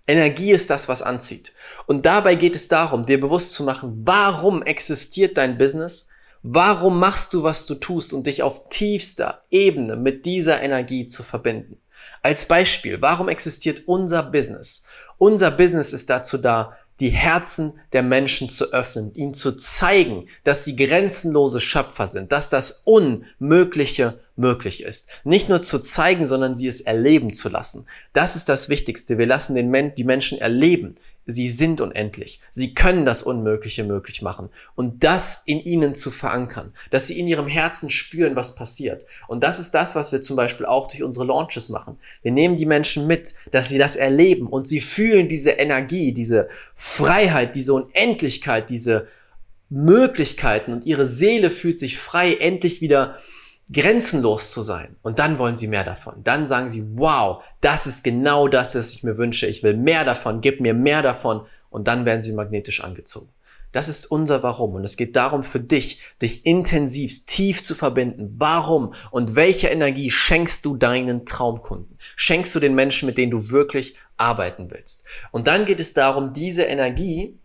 Energie 0.07 0.53
ist 0.53 0.71
das, 0.71 0.89
was 0.89 1.03
anzieht. 1.03 1.53
Und 1.87 2.07
dabei 2.07 2.37
geht 2.37 2.57
es 2.57 2.69
darum, 2.69 3.05
dir 3.05 3.21
bewusst 3.21 3.53
zu 3.53 3.63
machen, 3.63 4.03
warum 4.07 4.63
existiert 4.63 5.37
dein 5.37 5.59
Business? 5.59 6.09
Warum 6.43 6.99
machst 6.99 7.35
du, 7.35 7.43
was 7.43 7.67
du 7.67 7.75
tust 7.75 8.15
und 8.15 8.27
dich 8.27 8.43
auf 8.43 8.71
tiefster 8.71 9.45
Ebene 9.51 9.97
mit 9.97 10.25
dieser 10.25 10.63
Energie 10.63 11.07
zu 11.07 11.23
verbinden? 11.23 11.79
Als 12.23 12.45
Beispiel, 12.45 13.01
warum 13.01 13.29
existiert 13.29 13.83
unser 13.87 14.23
Business? 14.23 14.85
Unser 15.17 15.51
Business 15.51 15.93
ist 15.93 16.11
dazu 16.11 16.37
da, 16.39 16.77
die 17.01 17.09
Herzen 17.09 17.81
der 17.95 18.03
Menschen 18.03 18.51
zu 18.51 18.73
öffnen, 18.73 19.15
ihnen 19.15 19.33
zu 19.33 19.53
zeigen, 19.53 20.27
dass 20.45 20.67
sie 20.67 20.77
grenzenlose 20.77 21.59
Schöpfer 21.59 22.07
sind, 22.07 22.31
dass 22.31 22.51
das 22.51 22.83
Unmögliche 22.85 24.21
möglich 24.37 24.83
ist. 24.83 25.09
Nicht 25.25 25.49
nur 25.49 25.63
zu 25.63 25.79
zeigen, 25.79 26.27
sondern 26.27 26.55
sie 26.55 26.69
es 26.69 26.83
erleben 26.83 27.33
zu 27.33 27.49
lassen. 27.49 27.87
Das 28.13 28.37
ist 28.37 28.51
das 28.51 28.69
Wichtigste. 28.69 29.17
Wir 29.17 29.27
lassen 29.27 29.55
den 29.55 29.71
Men 29.71 29.95
die 29.95 30.05
Menschen 30.05 30.39
erleben, 30.39 30.95
Sie 31.31 31.49
sind 31.49 31.81
unendlich. 31.81 32.41
Sie 32.51 32.75
können 32.75 33.07
das 33.07 33.23
Unmögliche 33.23 33.85
möglich 33.85 34.23
machen. 34.23 34.51
Und 34.75 35.05
das 35.05 35.43
in 35.47 35.61
ihnen 35.61 35.95
zu 35.95 36.11
verankern, 36.11 36.73
dass 36.91 37.07
sie 37.07 37.19
in 37.19 37.27
ihrem 37.27 37.47
Herzen 37.47 37.91
spüren, 37.91 38.37
was 38.37 38.55
passiert. 38.55 39.05
Und 39.29 39.43
das 39.43 39.59
ist 39.59 39.73
das, 39.73 39.95
was 39.95 40.13
wir 40.13 40.21
zum 40.21 40.37
Beispiel 40.37 40.67
auch 40.67 40.89
durch 40.89 41.03
unsere 41.03 41.27
Launches 41.27 41.69
machen. 41.69 41.99
Wir 42.23 42.33
nehmen 42.33 42.57
die 42.57 42.67
Menschen 42.67 43.07
mit, 43.07 43.35
dass 43.51 43.69
sie 43.69 43.79
das 43.79 43.97
erleben 43.97 44.47
und 44.47 44.67
sie 44.67 44.81
fühlen 44.81 45.29
diese 45.29 45.53
Energie, 45.53 46.13
diese 46.13 46.49
Freiheit, 46.75 47.55
diese 47.55 47.75
Unendlichkeit, 47.75 48.71
diese 48.71 49.07
Möglichkeiten 49.71 50.73
und 50.73 50.85
ihre 50.85 51.07
Seele 51.07 51.51
fühlt 51.51 51.79
sich 51.79 51.97
frei, 51.97 52.35
endlich 52.35 52.81
wieder 52.81 53.17
grenzenlos 53.73 54.51
zu 54.51 54.63
sein. 54.63 54.97
Und 55.03 55.19
dann 55.19 55.39
wollen 55.39 55.57
sie 55.57 55.69
mehr 55.69 55.85
davon. 55.85 56.23
Dann 56.25 56.47
sagen 56.47 56.69
sie, 56.69 56.85
wow, 56.95 57.43
das 57.61 57.87
ist 57.87 58.05
genau 58.05 58.49
das, 58.49 58.75
was 58.75 58.93
ich 58.93 59.03
mir 59.03 59.19
wünsche. 59.19 59.47
Ich 59.47 59.63
will 59.63 59.77
mehr 59.77 60.05
davon, 60.05 60.41
gib 60.41 60.61
mir 60.61 60.75
mehr 60.75 61.03
davon. 61.03 61.47
Und 61.71 61.87
dann 61.87 62.05
werden 62.05 62.23
sie 62.23 62.33
magnetisch 62.33 62.83
angezogen. 62.83 63.29
Das 63.73 63.89
ist 63.89 64.07
unser 64.07 64.43
Warum. 64.43 64.75
Und 64.75 64.85
es 64.85 64.97
geht 64.97 65.15
darum 65.15 65.45
für 65.45 65.61
dich, 65.61 66.01
dich 66.21 66.45
intensivst, 66.45 67.29
tief 67.29 67.63
zu 67.63 67.75
verbinden. 67.75 68.35
Warum 68.37 68.95
und 69.13 69.37
welche 69.37 69.69
Energie 69.69 70.11
schenkst 70.11 70.65
du 70.65 70.77
deinen 70.77 71.25
Traumkunden? 71.25 71.97
Schenkst 72.17 72.55
du 72.55 72.61
den 72.61 72.75
Menschen, 72.75 73.07
mit 73.07 73.17
denen 73.17 73.31
du 73.31 73.51
wirklich 73.51 73.95
arbeiten 74.17 74.71
willst? 74.71 75.05
Und 75.31 75.47
dann 75.47 75.67
geht 75.67 75.79
es 75.79 75.93
darum, 75.93 76.33
diese 76.33 76.65
Energie 76.65 77.39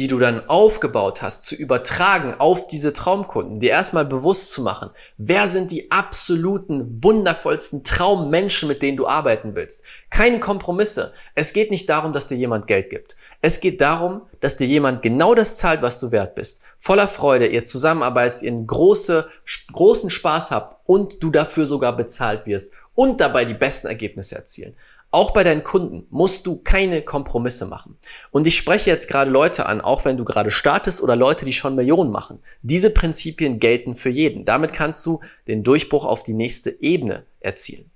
die 0.00 0.06
du 0.06 0.18
dann 0.18 0.48
aufgebaut 0.48 1.20
hast, 1.20 1.42
zu 1.42 1.54
übertragen 1.54 2.34
auf 2.38 2.66
diese 2.66 2.94
Traumkunden, 2.94 3.60
dir 3.60 3.68
erstmal 3.68 4.06
bewusst 4.06 4.50
zu 4.50 4.62
machen, 4.62 4.88
wer 5.18 5.46
sind 5.46 5.70
die 5.70 5.90
absoluten, 5.90 7.04
wundervollsten 7.04 7.84
Traummenschen, 7.84 8.66
mit 8.66 8.80
denen 8.80 8.96
du 8.96 9.06
arbeiten 9.06 9.54
willst. 9.54 9.84
Keine 10.08 10.40
Kompromisse. 10.40 11.12
Es 11.34 11.52
geht 11.52 11.70
nicht 11.70 11.86
darum, 11.90 12.14
dass 12.14 12.28
dir 12.28 12.38
jemand 12.38 12.66
Geld 12.66 12.88
gibt. 12.88 13.14
Es 13.42 13.60
geht 13.60 13.82
darum, 13.82 14.22
dass 14.40 14.56
dir 14.56 14.66
jemand 14.66 15.02
genau 15.02 15.34
das 15.34 15.58
zahlt, 15.58 15.82
was 15.82 16.00
du 16.00 16.10
wert 16.12 16.34
bist. 16.34 16.62
Voller 16.78 17.06
Freude, 17.06 17.48
ihr 17.48 17.64
zusammenarbeitet, 17.64 18.40
ihr 18.40 18.52
einen 18.52 18.66
große, 18.66 19.28
großen 19.70 20.08
Spaß 20.08 20.50
habt 20.50 20.78
und 20.86 21.22
du 21.22 21.30
dafür 21.30 21.66
sogar 21.66 21.94
bezahlt 21.94 22.46
wirst 22.46 22.72
und 22.94 23.20
dabei 23.20 23.44
die 23.44 23.52
besten 23.52 23.86
Ergebnisse 23.86 24.34
erzielen. 24.34 24.74
Auch 25.12 25.32
bei 25.32 25.42
deinen 25.42 25.64
Kunden 25.64 26.06
musst 26.10 26.46
du 26.46 26.58
keine 26.58 27.02
Kompromisse 27.02 27.66
machen. 27.66 27.98
Und 28.30 28.46
ich 28.46 28.56
spreche 28.56 28.90
jetzt 28.90 29.08
gerade 29.08 29.30
Leute 29.30 29.66
an, 29.66 29.80
auch 29.80 30.04
wenn 30.04 30.16
du 30.16 30.24
gerade 30.24 30.52
startest 30.52 31.02
oder 31.02 31.16
Leute, 31.16 31.44
die 31.44 31.52
schon 31.52 31.74
Millionen 31.74 32.12
machen. 32.12 32.40
Diese 32.62 32.90
Prinzipien 32.90 33.58
gelten 33.58 33.96
für 33.96 34.10
jeden. 34.10 34.44
Damit 34.44 34.72
kannst 34.72 35.04
du 35.04 35.20
den 35.48 35.64
Durchbruch 35.64 36.04
auf 36.04 36.22
die 36.22 36.32
nächste 36.32 36.70
Ebene 36.80 37.26
erzielen. 37.40 37.90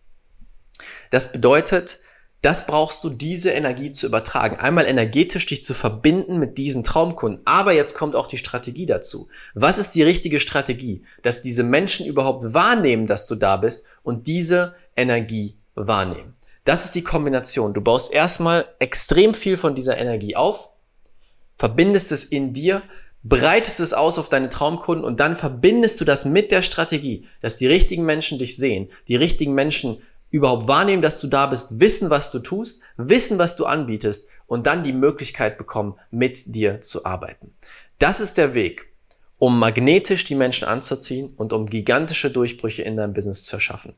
Das 1.10 1.30
bedeutet, 1.30 1.98
das 2.42 2.66
brauchst 2.66 3.02
du, 3.04 3.10
diese 3.10 3.50
Energie 3.52 3.92
zu 3.92 4.06
übertragen. 4.06 4.56
Einmal 4.56 4.84
energetisch 4.84 5.46
dich 5.46 5.64
zu 5.64 5.72
verbinden 5.72 6.38
mit 6.38 6.58
diesen 6.58 6.82
Traumkunden. 6.82 7.40
Aber 7.46 7.72
jetzt 7.72 7.94
kommt 7.94 8.16
auch 8.16 8.26
die 8.26 8.36
Strategie 8.38 8.86
dazu. 8.86 9.28
Was 9.54 9.78
ist 9.78 9.92
die 9.92 10.02
richtige 10.02 10.40
Strategie? 10.40 11.04
Dass 11.22 11.42
diese 11.42 11.62
Menschen 11.62 12.06
überhaupt 12.06 12.52
wahrnehmen, 12.52 13.06
dass 13.06 13.26
du 13.28 13.36
da 13.36 13.56
bist 13.56 13.86
und 14.02 14.26
diese 14.26 14.74
Energie 14.96 15.56
wahrnehmen. 15.74 16.34
Das 16.64 16.84
ist 16.84 16.94
die 16.94 17.04
Kombination. 17.04 17.74
Du 17.74 17.80
baust 17.80 18.12
erstmal 18.12 18.66
extrem 18.78 19.34
viel 19.34 19.56
von 19.56 19.74
dieser 19.74 19.98
Energie 19.98 20.34
auf, 20.34 20.70
verbindest 21.56 22.10
es 22.10 22.24
in 22.24 22.52
dir, 22.52 22.82
breitest 23.22 23.80
es 23.80 23.92
aus 23.92 24.18
auf 24.18 24.28
deine 24.28 24.48
Traumkunden 24.48 25.04
und 25.04 25.20
dann 25.20 25.36
verbindest 25.36 26.00
du 26.00 26.04
das 26.04 26.24
mit 26.24 26.50
der 26.50 26.62
Strategie, 26.62 27.26
dass 27.40 27.56
die 27.56 27.66
richtigen 27.66 28.04
Menschen 28.04 28.38
dich 28.38 28.56
sehen, 28.56 28.88
die 29.08 29.16
richtigen 29.16 29.54
Menschen 29.54 30.02
überhaupt 30.30 30.66
wahrnehmen, 30.66 31.02
dass 31.02 31.20
du 31.20 31.28
da 31.28 31.46
bist, 31.46 31.80
wissen, 31.80 32.10
was 32.10 32.32
du 32.32 32.40
tust, 32.40 32.82
wissen, 32.96 33.38
was 33.38 33.56
du 33.56 33.66
anbietest 33.66 34.28
und 34.46 34.66
dann 34.66 34.82
die 34.82 34.92
Möglichkeit 34.92 35.58
bekommen, 35.58 35.94
mit 36.10 36.54
dir 36.54 36.80
zu 36.80 37.04
arbeiten. 37.04 37.54
Das 37.98 38.20
ist 38.20 38.36
der 38.36 38.52
Weg, 38.52 38.92
um 39.38 39.58
magnetisch 39.58 40.24
die 40.24 40.34
Menschen 40.34 40.66
anzuziehen 40.66 41.32
und 41.36 41.52
um 41.52 41.66
gigantische 41.66 42.30
Durchbrüche 42.30 42.82
in 42.82 42.96
deinem 42.96 43.12
Business 43.12 43.44
zu 43.44 43.56
erschaffen. 43.56 43.94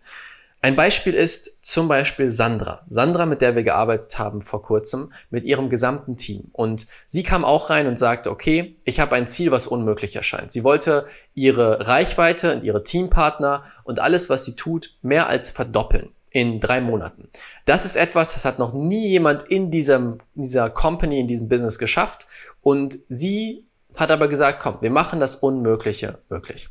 Ein 0.67 0.75
Beispiel 0.75 1.15
ist 1.15 1.65
zum 1.65 1.87
Beispiel 1.87 2.29
Sandra. 2.29 2.83
Sandra, 2.89 3.25
mit 3.25 3.41
der 3.41 3.55
wir 3.55 3.63
gearbeitet 3.63 4.19
haben 4.19 4.41
vor 4.41 4.65
kurzem, 4.65 5.13
mit 5.31 5.45
ihrem 5.45 5.71
gesamten 5.71 6.17
Team. 6.17 6.49
Und 6.51 6.89
sie 7.07 7.23
kam 7.23 7.45
auch 7.45 7.71
rein 7.71 7.87
und 7.87 8.01
sagte, 8.01 8.33
okay, 8.33 8.75
ich 8.83 8.99
habe 8.99 9.15
ein 9.15 9.29
Ziel, 9.29 9.53
was 9.53 9.69
unmöglich 9.69 10.17
erscheint. 10.17 10.51
Sie 10.51 10.65
wollte 10.65 11.07
ihre 11.35 11.87
Reichweite 11.87 12.53
und 12.53 12.65
ihre 12.65 12.83
Teampartner 12.83 13.63
und 13.85 14.01
alles, 14.01 14.29
was 14.29 14.45
sie 14.45 14.57
tut, 14.57 14.97
mehr 15.03 15.29
als 15.29 15.53
verdoppeln 15.53 16.11
in 16.33 16.59
drei 16.59 16.81
Monaten. 16.81 17.29
Das 17.65 17.85
ist 17.85 17.95
etwas, 17.95 18.35
das 18.35 18.45
hat 18.45 18.59
noch 18.59 18.73
nie 18.73 19.07
jemand 19.07 19.45
in 19.45 19.71
diesem, 19.71 20.19
dieser 20.35 20.69
Company, 20.69 21.21
in 21.21 21.29
diesem 21.29 21.49
Business 21.49 21.79
geschafft. 21.79 22.27
Und 22.61 22.99
sie 23.09 23.69
hat 23.95 24.11
aber 24.11 24.27
gesagt, 24.27 24.61
komm, 24.61 24.79
wir 24.81 24.91
machen 24.91 25.21
das 25.21 25.37
Unmögliche 25.37 26.19
möglich. 26.29 26.69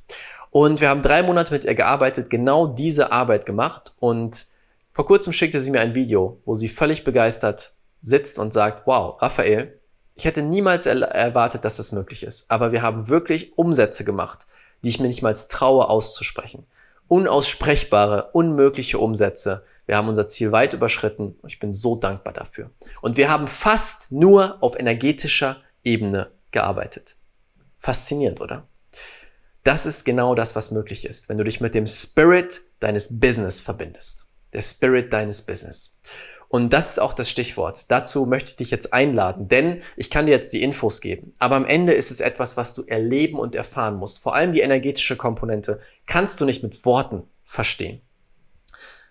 Und 0.55 0.79
wir 0.79 0.87
haben 0.87 1.01
drei 1.01 1.21
Monate 1.21 1.51
mit 1.51 1.65
ihr 1.65 1.75
gearbeitet, 1.75 2.29
genau 2.29 2.65
diese 2.65 3.11
Arbeit 3.11 3.45
gemacht. 3.45 3.93
Und 3.99 4.45
vor 4.93 5.05
kurzem 5.05 5.33
schickte 5.33 5.59
sie 5.59 5.69
mir 5.69 5.81
ein 5.81 5.95
Video, 5.95 6.39
wo 6.45 6.55
sie 6.55 6.69
völlig 6.69 7.03
begeistert 7.03 7.73
sitzt 7.99 8.39
und 8.39 8.53
sagt, 8.53 8.87
wow, 8.87 9.21
Raphael, 9.21 9.81
ich 10.13 10.23
hätte 10.23 10.41
niemals 10.41 10.85
erwartet, 10.85 11.65
dass 11.65 11.75
das 11.75 11.91
möglich 11.91 12.23
ist. 12.23 12.49
Aber 12.49 12.71
wir 12.71 12.81
haben 12.81 13.09
wirklich 13.09 13.57
Umsätze 13.57 14.05
gemacht, 14.05 14.47
die 14.81 14.87
ich 14.87 14.97
mir 15.01 15.09
nicht 15.09 15.21
mal 15.21 15.33
traue 15.33 15.89
auszusprechen. 15.89 16.65
Unaussprechbare, 17.09 18.29
unmögliche 18.31 18.97
Umsätze. 18.97 19.65
Wir 19.87 19.97
haben 19.97 20.07
unser 20.07 20.25
Ziel 20.25 20.53
weit 20.53 20.73
überschritten. 20.73 21.37
Ich 21.45 21.59
bin 21.59 21.73
so 21.73 21.97
dankbar 21.97 22.33
dafür. 22.33 22.71
Und 23.01 23.17
wir 23.17 23.29
haben 23.29 23.49
fast 23.49 24.09
nur 24.13 24.63
auf 24.63 24.79
energetischer 24.79 25.57
Ebene 25.83 26.31
gearbeitet. 26.51 27.17
Faszinierend, 27.77 28.39
oder? 28.39 28.65
Das 29.65 29.87
ist 29.87 30.05
genau 30.05 30.35
das, 30.35 30.55
was 30.55 30.69
möglich 30.69 31.05
ist, 31.05 31.27
wenn 31.27 31.39
du 31.39 31.43
dich 31.43 31.59
mit 31.59 31.73
dem 31.73 31.87
Spirit 31.87 32.61
deines 32.79 33.19
Business 33.19 33.61
verbindest. 33.61 34.27
Der 34.53 34.61
Spirit 34.61 35.11
deines 35.11 35.41
Business. 35.41 35.99
Und 36.49 36.71
das 36.71 36.91
ist 36.91 36.99
auch 36.99 37.13
das 37.13 37.31
Stichwort. 37.31 37.85
Dazu 37.87 38.27
möchte 38.27 38.51
ich 38.51 38.55
dich 38.57 38.69
jetzt 38.69 38.93
einladen, 38.93 39.47
denn 39.47 39.81
ich 39.97 40.11
kann 40.11 40.27
dir 40.27 40.33
jetzt 40.33 40.53
die 40.53 40.61
Infos 40.61 41.01
geben. 41.01 41.33
Aber 41.39 41.55
am 41.55 41.65
Ende 41.65 41.93
ist 41.93 42.11
es 42.11 42.19
etwas, 42.19 42.57
was 42.57 42.75
du 42.75 42.83
erleben 42.83 43.39
und 43.39 43.55
erfahren 43.55 43.95
musst. 43.95 44.19
Vor 44.19 44.35
allem 44.35 44.53
die 44.53 44.59
energetische 44.59 45.15
Komponente 45.15 45.79
kannst 46.05 46.39
du 46.39 46.45
nicht 46.45 46.61
mit 46.61 46.85
Worten 46.85 47.23
verstehen, 47.43 48.01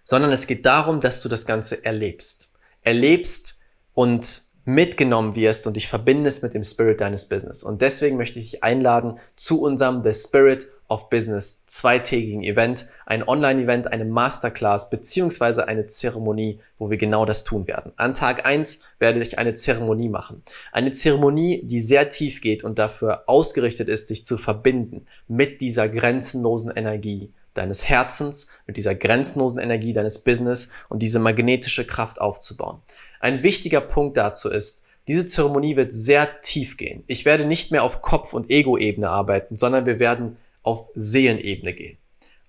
sondern 0.05 0.31
es 0.31 0.47
geht 0.47 0.65
darum, 0.65 1.01
dass 1.01 1.21
du 1.21 1.29
das 1.29 1.47
Ganze 1.47 1.85
erlebst. 1.85 2.53
Erlebst 2.83 3.59
und 3.93 4.43
mitgenommen 4.65 5.37
wirst 5.37 5.67
und 5.67 5.77
dich 5.77 5.89
verbindest 5.89 6.43
mit 6.43 6.55
dem 6.55 6.63
Spirit 6.63 7.01
deines 7.01 7.29
Business. 7.29 7.63
Und 7.63 7.83
deswegen 7.83 8.17
möchte 8.17 8.39
ich 8.39 8.53
dich 8.53 8.65
einladen 8.65 9.19
zu 9.37 9.61
unserem 9.61 10.03
The 10.03 10.13
Spirit 10.13 10.67
of 10.89 11.09
Business 11.09 11.65
zweitägigen 11.67 12.43
Event, 12.43 12.87
ein 13.07 13.27
Online-Event, 13.27 13.91
eine 13.91 14.05
Masterclass 14.05 14.91
beziehungsweise 14.91 15.67
eine 15.67 15.87
Zeremonie, 15.87 16.61
wo 16.79 16.91
wir 16.91 16.99
genau 16.99 17.25
das 17.25 17.45
tun 17.45 17.67
werden. 17.67 17.93
An 17.97 18.15
Tag 18.15 18.45
eins 18.45 18.85
werde 18.99 19.21
ich 19.21 19.39
eine 19.39 19.55
Zeremonie 19.55 20.09
machen. 20.09 20.43
Eine 20.73 20.93
Zeremonie, 20.93 21.63
die 21.65 21.81
sehr 21.81 22.11
tief 22.11 22.41
geht 22.41 22.65
und 22.65 22.79
dafür 22.79 23.25
ausgerichtet 23.27 23.89
ist, 23.89 24.11
dich 24.11 24.25
zu 24.25 24.37
verbinden 24.37 25.07
mit 25.27 25.61
dieser 25.61 25.89
grenzenlosen 25.89 26.71
Energie 26.71 27.33
deines 27.55 27.89
Herzens, 27.89 28.49
mit 28.67 28.77
dieser 28.77 28.95
grenzenlosen 28.95 29.59
Energie 29.59 29.93
deines 29.93 30.19
Business 30.19 30.71
und 30.89 31.01
diese 31.01 31.19
magnetische 31.19 31.87
Kraft 31.87 32.21
aufzubauen. 32.21 32.81
Ein 33.21 33.43
wichtiger 33.43 33.81
Punkt 33.81 34.17
dazu 34.17 34.51
ist, 34.51 34.85
diese 35.07 35.27
Zeremonie 35.27 35.77
wird 35.77 35.93
sehr 35.93 36.41
tief 36.41 36.77
gehen. 36.77 37.05
Ich 37.07 37.25
werde 37.25 37.45
nicht 37.45 37.71
mehr 37.71 37.83
auf 37.83 38.03
Kopf- 38.03 38.33
und 38.33 38.51
Ego-Ebene 38.51 39.09
arbeiten, 39.09 39.57
sondern 39.57 39.87
wir 39.87 39.99
werden 39.99 40.37
auf 40.63 40.89
Seelenebene 40.95 41.75
gehen. 41.75 41.99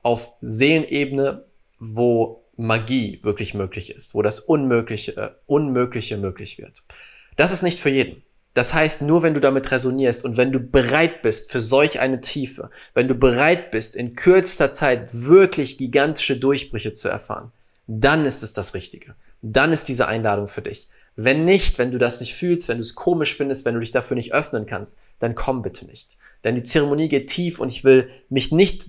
Auf 0.01 0.31
Seelenebene, 0.41 1.45
wo 1.79 2.43
Magie 2.55 3.19
wirklich 3.23 3.53
möglich 3.53 3.93
ist, 3.93 4.15
wo 4.15 4.21
das 4.21 4.39
Unmögliche, 4.39 5.17
äh, 5.17 5.31
Unmögliche 5.45 6.17
möglich 6.17 6.57
wird. 6.57 6.83
Das 7.35 7.51
ist 7.51 7.61
nicht 7.61 7.79
für 7.79 7.89
jeden. 7.89 8.23
Das 8.55 8.73
heißt, 8.73 9.01
nur 9.01 9.21
wenn 9.21 9.33
du 9.33 9.41
damit 9.41 9.69
resonierst 9.69 10.23
und 10.23 10.37
wenn 10.37 10.53
du 10.53 10.61
bereit 10.61 11.21
bist 11.21 11.51
für 11.51 11.59
solch 11.59 11.99
eine 11.99 12.21
Tiefe, 12.21 12.69
wenn 12.93 13.09
du 13.09 13.13
bereit 13.13 13.69
bist, 13.69 13.97
in 13.97 14.15
kürzester 14.15 14.71
Zeit 14.71 15.09
wirklich 15.11 15.77
gigantische 15.77 16.37
Durchbrüche 16.37 16.93
zu 16.93 17.09
erfahren, 17.09 17.51
dann 17.85 18.25
ist 18.25 18.43
es 18.43 18.53
das 18.53 18.73
Richtige. 18.73 19.15
Dann 19.41 19.73
ist 19.73 19.89
diese 19.89 20.07
Einladung 20.07 20.47
für 20.47 20.61
dich. 20.61 20.87
Wenn 21.17 21.43
nicht, 21.43 21.77
wenn 21.79 21.91
du 21.91 21.97
das 21.97 22.21
nicht 22.21 22.33
fühlst, 22.33 22.69
wenn 22.69 22.77
du 22.77 22.81
es 22.81 22.95
komisch 22.95 23.35
findest, 23.35 23.65
wenn 23.65 23.73
du 23.73 23.81
dich 23.81 23.91
dafür 23.91 24.15
nicht 24.15 24.33
öffnen 24.33 24.65
kannst, 24.65 24.97
dann 25.19 25.35
komm 25.35 25.61
bitte 25.61 25.85
nicht. 25.85 26.17
Denn 26.45 26.55
die 26.55 26.63
Zeremonie 26.63 27.09
geht 27.09 27.29
tief 27.29 27.59
und 27.59 27.67
ich 27.67 27.83
will 27.83 28.09
mich 28.29 28.53
nicht 28.53 28.87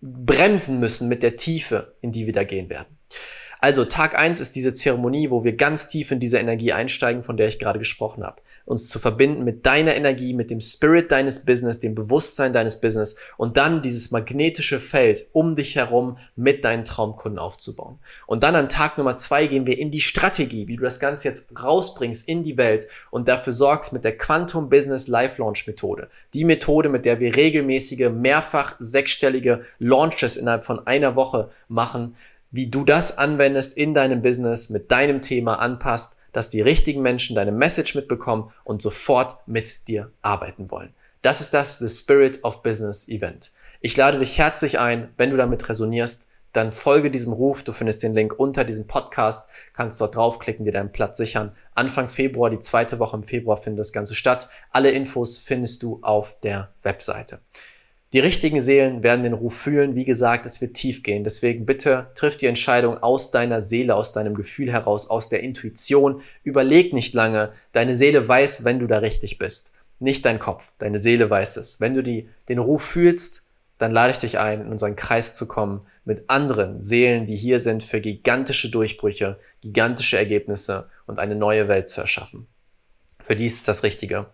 bremsen 0.00 0.80
müssen 0.80 1.08
mit 1.08 1.22
der 1.22 1.36
Tiefe, 1.36 1.94
in 2.00 2.10
die 2.10 2.26
wir 2.26 2.32
da 2.32 2.42
gehen 2.42 2.68
werden. 2.70 2.98
Also 3.60 3.84
Tag 3.84 4.16
eins 4.18 4.40
ist 4.40 4.56
diese 4.56 4.72
Zeremonie, 4.72 5.30
wo 5.30 5.44
wir 5.44 5.56
ganz 5.56 5.88
tief 5.88 6.10
in 6.10 6.20
diese 6.20 6.38
Energie 6.38 6.72
einsteigen, 6.72 7.22
von 7.22 7.36
der 7.36 7.48
ich 7.48 7.58
gerade 7.58 7.78
gesprochen 7.78 8.24
habe. 8.24 8.42
Uns 8.64 8.88
zu 8.88 8.98
verbinden 8.98 9.44
mit 9.44 9.66
deiner 9.66 9.94
Energie, 9.94 10.34
mit 10.34 10.50
dem 10.50 10.60
Spirit 10.60 11.10
deines 11.10 11.44
Business, 11.44 11.78
dem 11.78 11.94
Bewusstsein 11.94 12.52
deines 12.52 12.80
Business 12.80 13.16
und 13.36 13.56
dann 13.56 13.82
dieses 13.82 14.10
magnetische 14.10 14.80
Feld 14.80 15.26
um 15.32 15.56
dich 15.56 15.76
herum 15.76 16.18
mit 16.34 16.64
deinen 16.64 16.84
Traumkunden 16.84 17.38
aufzubauen. 17.38 17.98
Und 18.26 18.42
dann 18.42 18.54
an 18.54 18.68
Tag 18.68 18.98
Nummer 18.98 19.16
zwei 19.16 19.46
gehen 19.46 19.66
wir 19.66 19.78
in 19.78 19.90
die 19.90 20.00
Strategie, 20.00 20.68
wie 20.68 20.76
du 20.76 20.82
das 20.82 21.00
Ganze 21.00 21.28
jetzt 21.28 21.48
rausbringst 21.60 22.28
in 22.28 22.42
die 22.42 22.56
Welt 22.56 22.86
und 23.10 23.28
dafür 23.28 23.52
sorgst 23.52 23.92
mit 23.92 24.04
der 24.04 24.16
Quantum 24.16 24.68
Business 24.68 25.08
Life 25.08 25.40
Launch 25.40 25.66
Methode. 25.66 26.08
Die 26.34 26.44
Methode, 26.44 26.88
mit 26.88 27.04
der 27.04 27.20
wir 27.20 27.36
regelmäßige, 27.36 28.10
mehrfach 28.10 28.76
sechsstellige 28.78 29.62
Launches 29.78 30.36
innerhalb 30.36 30.64
von 30.64 30.86
einer 30.86 31.16
Woche 31.16 31.50
machen, 31.68 32.14
wie 32.50 32.68
du 32.68 32.84
das 32.84 33.18
anwendest 33.18 33.76
in 33.76 33.94
deinem 33.94 34.22
Business, 34.22 34.70
mit 34.70 34.90
deinem 34.90 35.22
Thema 35.22 35.56
anpasst, 35.56 36.16
dass 36.32 36.50
die 36.50 36.60
richtigen 36.60 37.02
Menschen 37.02 37.34
deine 37.34 37.52
Message 37.52 37.94
mitbekommen 37.94 38.52
und 38.64 38.82
sofort 38.82 39.36
mit 39.46 39.88
dir 39.88 40.12
arbeiten 40.22 40.70
wollen. 40.70 40.92
Das 41.22 41.40
ist 41.40 41.54
das 41.54 41.78
The 41.78 41.88
Spirit 41.88 42.44
of 42.44 42.62
Business 42.62 43.08
Event. 43.08 43.52
Ich 43.80 43.96
lade 43.96 44.18
dich 44.18 44.38
herzlich 44.38 44.78
ein, 44.78 45.08
wenn 45.16 45.30
du 45.30 45.36
damit 45.36 45.68
resonierst, 45.68 46.28
dann 46.52 46.72
folge 46.72 47.10
diesem 47.10 47.32
Ruf. 47.32 47.62
Du 47.62 47.72
findest 47.72 48.02
den 48.02 48.14
Link 48.14 48.38
unter 48.38 48.64
diesem 48.64 48.86
Podcast, 48.86 49.50
kannst 49.74 50.00
dort 50.00 50.16
draufklicken, 50.16 50.64
dir 50.64 50.72
deinen 50.72 50.92
Platz 50.92 51.18
sichern. 51.18 51.52
Anfang 51.74 52.08
Februar, 52.08 52.48
die 52.50 52.60
zweite 52.60 52.98
Woche 52.98 53.16
im 53.16 53.22
Februar 53.24 53.56
findet 53.56 53.80
das 53.80 53.92
Ganze 53.92 54.14
statt. 54.14 54.48
Alle 54.70 54.90
Infos 54.90 55.36
findest 55.36 55.82
du 55.82 55.98
auf 56.02 56.40
der 56.40 56.72
Webseite. 56.82 57.40
Die 58.12 58.20
richtigen 58.20 58.60
Seelen 58.60 59.02
werden 59.02 59.24
den 59.24 59.32
Ruf 59.32 59.56
fühlen. 59.56 59.96
Wie 59.96 60.04
gesagt, 60.04 60.46
es 60.46 60.60
wird 60.60 60.74
tief 60.74 61.02
gehen. 61.02 61.24
Deswegen 61.24 61.66
bitte 61.66 62.10
triff 62.14 62.36
die 62.36 62.46
Entscheidung 62.46 62.98
aus 62.98 63.32
deiner 63.32 63.60
Seele, 63.60 63.96
aus 63.96 64.12
deinem 64.12 64.34
Gefühl 64.34 64.72
heraus, 64.72 65.10
aus 65.10 65.28
der 65.28 65.42
Intuition. 65.42 66.22
Überleg 66.44 66.92
nicht 66.92 67.14
lange. 67.14 67.52
Deine 67.72 67.96
Seele 67.96 68.26
weiß, 68.26 68.64
wenn 68.64 68.78
du 68.78 68.86
da 68.86 68.98
richtig 68.98 69.38
bist. 69.38 69.74
Nicht 69.98 70.24
dein 70.24 70.38
Kopf. 70.38 70.74
Deine 70.78 70.98
Seele 70.98 71.28
weiß 71.28 71.56
es. 71.56 71.80
Wenn 71.80 71.94
du 71.94 72.02
die, 72.02 72.28
den 72.48 72.58
Ruf 72.58 72.82
fühlst, 72.82 73.42
dann 73.78 73.90
lade 73.90 74.12
ich 74.12 74.18
dich 74.18 74.38
ein, 74.38 74.62
in 74.62 74.68
unseren 74.68 74.96
Kreis 74.96 75.34
zu 75.34 75.46
kommen 75.46 75.86
mit 76.04 76.30
anderen 76.30 76.80
Seelen, 76.80 77.26
die 77.26 77.36
hier 77.36 77.60
sind 77.60 77.82
für 77.82 78.00
gigantische 78.00 78.70
Durchbrüche, 78.70 79.38
gigantische 79.60 80.16
Ergebnisse 80.16 80.88
und 81.06 81.18
eine 81.18 81.34
neue 81.34 81.68
Welt 81.68 81.88
zu 81.88 82.00
erschaffen. 82.00 82.46
Für 83.22 83.34
die 83.34 83.46
ist 83.46 83.66
das 83.66 83.82
Richtige. 83.82 84.26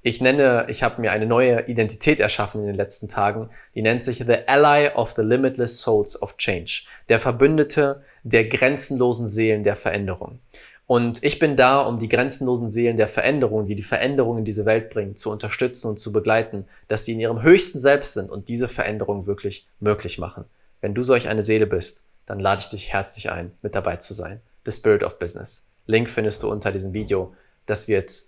Ich 0.00 0.20
nenne, 0.20 0.66
ich 0.68 0.82
habe 0.82 1.00
mir 1.00 1.10
eine 1.10 1.26
neue 1.26 1.66
Identität 1.66 2.20
erschaffen 2.20 2.60
in 2.60 2.68
den 2.68 2.76
letzten 2.76 3.08
Tagen. 3.08 3.50
Die 3.74 3.82
nennt 3.82 4.04
sich 4.04 4.18
The 4.18 4.46
Ally 4.46 4.90
of 4.94 5.12
the 5.12 5.22
Limitless 5.22 5.80
Souls 5.80 6.20
of 6.22 6.36
Change. 6.36 6.84
Der 7.08 7.18
Verbündete 7.18 8.02
der 8.22 8.44
grenzenlosen 8.44 9.26
Seelen 9.26 9.64
der 9.64 9.76
Veränderung. 9.76 10.38
Und 10.86 11.22
ich 11.22 11.38
bin 11.38 11.56
da, 11.56 11.82
um 11.82 11.98
die 11.98 12.08
grenzenlosen 12.08 12.70
Seelen 12.70 12.96
der 12.96 13.08
Veränderung, 13.08 13.66
die 13.66 13.74
die 13.74 13.82
Veränderung 13.82 14.38
in 14.38 14.44
diese 14.44 14.64
Welt 14.64 14.88
bringen, 14.88 15.16
zu 15.16 15.30
unterstützen 15.30 15.88
und 15.88 15.98
zu 15.98 16.12
begleiten, 16.12 16.64
dass 16.86 17.04
sie 17.04 17.12
in 17.12 17.20
ihrem 17.20 17.42
höchsten 17.42 17.78
Selbst 17.78 18.14
sind 18.14 18.30
und 18.30 18.48
diese 18.48 18.68
Veränderung 18.68 19.26
wirklich 19.26 19.68
möglich 19.80 20.18
machen. 20.18 20.44
Wenn 20.80 20.94
du 20.94 21.02
solch 21.02 21.28
eine 21.28 21.42
Seele 21.42 21.66
bist, 21.66 22.06
dann 22.24 22.38
lade 22.38 22.60
ich 22.60 22.68
dich 22.68 22.92
herzlich 22.92 23.30
ein, 23.30 23.52
mit 23.62 23.74
dabei 23.74 23.96
zu 23.96 24.14
sein. 24.14 24.40
The 24.64 24.72
Spirit 24.72 25.02
of 25.02 25.18
Business. 25.18 25.66
Link 25.86 26.08
findest 26.08 26.42
du 26.42 26.50
unter 26.50 26.72
diesem 26.72 26.94
Video. 26.94 27.34
Das 27.66 27.88
wird 27.88 28.22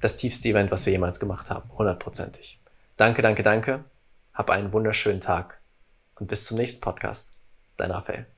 das 0.00 0.16
tiefste 0.16 0.48
Event, 0.48 0.70
was 0.70 0.86
wir 0.86 0.92
jemals 0.92 1.20
gemacht 1.20 1.50
haben. 1.50 1.70
Hundertprozentig. 1.76 2.60
Danke, 2.96 3.22
danke, 3.22 3.42
danke. 3.42 3.84
Hab 4.32 4.50
einen 4.50 4.72
wunderschönen 4.72 5.20
Tag 5.20 5.60
und 6.16 6.28
bis 6.28 6.44
zum 6.44 6.56
nächsten 6.56 6.80
Podcast. 6.80 7.32
Dein 7.76 7.90
Raphael. 7.90 8.37